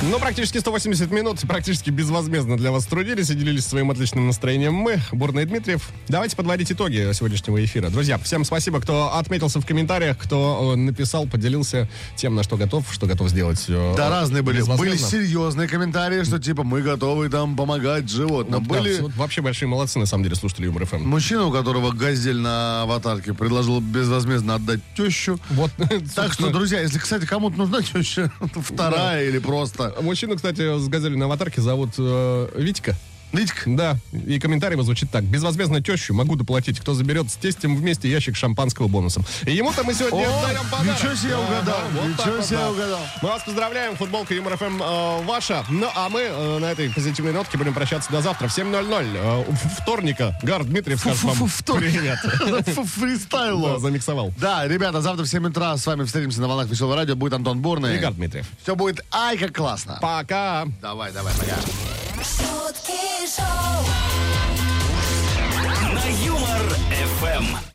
Ну, 0.00 0.20
практически 0.20 0.58
180 0.58 1.10
минут, 1.10 1.40
практически 1.40 1.90
безвозмездно 1.90 2.56
для 2.56 2.70
вас 2.70 2.86
трудились 2.86 3.30
и 3.30 3.34
делились 3.34 3.66
своим 3.66 3.90
отличным 3.90 4.28
настроением 4.28 4.72
мы, 4.74 5.00
Бурна 5.10 5.40
и 5.40 5.44
Дмитриев. 5.44 5.88
Давайте 6.06 6.36
подводить 6.36 6.70
итоги 6.70 7.10
сегодняшнего 7.12 7.62
эфира. 7.64 7.90
Друзья, 7.90 8.16
всем 8.18 8.44
спасибо, 8.44 8.80
кто 8.80 9.16
отметился 9.16 9.60
в 9.60 9.66
комментариях, 9.66 10.16
кто 10.16 10.74
э, 10.74 10.76
написал, 10.76 11.26
поделился 11.26 11.88
тем, 12.14 12.36
на 12.36 12.44
что 12.44 12.56
готов, 12.56 12.86
что 12.92 13.06
готов 13.06 13.28
сделать. 13.28 13.64
э, 13.66 13.94
Да, 13.96 14.08
разные 14.08 14.42
были. 14.44 14.62
Были 14.62 14.96
серьезные 14.96 15.66
комментарии, 15.66 16.22
что 16.22 16.38
типа 16.38 16.62
мы 16.62 16.80
готовы 16.82 17.28
там 17.28 17.56
помогать 17.56 18.08
животным. 18.08 18.60
Вот, 18.62 18.68
да, 18.68 18.78
были 18.80 19.00
вот 19.00 19.16
вообще 19.16 19.42
большие 19.42 19.68
молодцы, 19.68 19.98
на 19.98 20.06
самом 20.06 20.22
деле, 20.22 20.36
слушатели 20.36 20.66
Юмор 20.66 20.86
ФМ. 20.86 20.98
мужчина, 21.08 21.44
у 21.46 21.50
которого 21.50 21.90
газель 21.90 22.38
на 22.38 22.82
аватарке 22.82 23.34
предложил 23.34 23.80
безвозмездно 23.80 24.54
отдать 24.54 24.80
тещу. 24.96 25.40
Вот, 25.50 25.72
Так 26.14 26.32
что, 26.34 26.50
друзья, 26.50 26.80
если, 26.82 27.00
кстати, 27.00 27.26
кому-то 27.26 27.58
нужна 27.58 27.82
теща, 27.82 28.30
вторая 28.54 29.24
или 29.24 29.38
просто... 29.40 29.87
Мужчину, 30.00 30.36
кстати, 30.36 30.78
с 30.78 30.88
газелью 30.88 31.18
на 31.18 31.26
аватарке 31.26 31.60
зовут 31.60 31.90
э, 31.98 32.48
Витька. 32.56 32.94
Видите, 33.32 33.54
Да, 33.66 33.96
и 34.12 34.38
комментарий 34.38 34.74
его 34.74 34.82
звучит 34.82 35.10
так. 35.10 35.24
Безвозмездно 35.24 35.82
тещу 35.82 36.14
могу 36.14 36.36
доплатить, 36.36 36.80
кто 36.80 36.94
заберет 36.94 37.30
с 37.30 37.34
тестем 37.34 37.76
вместе 37.76 38.10
ящик 38.10 38.36
шампанского 38.36 38.88
бонусом. 38.88 39.24
И 39.44 39.52
ему-то 39.52 39.84
мы 39.84 39.94
сегодня 39.94 40.26
О, 40.28 40.42
дарим 40.42 40.62
подарок. 40.70 40.98
ничего 40.98 41.14
себе 41.14 41.36
угадал, 41.36 41.80
вот 41.92 42.04
ничего 42.04 42.16
так 42.24 42.36
вот, 42.36 42.46
себе 42.46 42.58
да. 42.58 42.70
угадал. 42.70 43.00
Мы 43.22 43.28
вас 43.28 43.42
поздравляем, 43.42 43.96
футболка 43.96 44.34
Юмор 44.34 44.56
ФМ 44.56 44.82
э, 44.82 45.22
ваша. 45.24 45.64
Ну, 45.68 45.88
а 45.94 46.08
мы 46.08 46.20
э, 46.20 46.58
на 46.58 46.72
этой 46.72 46.90
позитивной 46.90 47.32
нотке 47.32 47.58
будем 47.58 47.74
прощаться 47.74 48.10
до 48.10 48.22
завтра 48.22 48.48
в 48.48 48.56
7.00. 48.56 49.16
Э, 49.16 49.44
вторника. 49.82 50.38
Гар 50.42 50.64
Дмитриев 50.64 51.00
скажет 51.00 51.22
вам 51.22 51.36
привет. 51.78 52.18
Фу, 52.74 52.84
фристайл. 52.84 53.62
Да, 53.62 53.78
замиксовал. 53.78 54.32
Да, 54.38 54.66
ребята, 54.66 55.00
завтра 55.00 55.24
в 55.24 55.28
7 55.28 55.46
утра 55.46 55.76
с 55.76 55.86
вами 55.86 56.04
встретимся 56.04 56.40
на 56.40 56.48
волнах 56.48 56.68
Веселого 56.68 56.96
радио. 56.96 57.14
Будет 57.14 57.34
Антон 57.34 57.60
Бурный. 57.60 57.96
И 57.96 57.98
Гар 57.98 58.12
Дмитриев. 58.14 58.46
Все 58.62 58.74
будет 58.74 59.04
ай, 59.12 59.36
как 59.36 59.54
классно. 59.54 59.98
Пока. 60.00 60.66
Давай, 60.80 61.12
давай, 61.12 61.32
пока. 61.34 61.56
шутки 62.22 63.17
шоу. 63.26 63.84
На 65.92 66.06
Юмор 66.24 66.76
ФМ. 67.20 67.58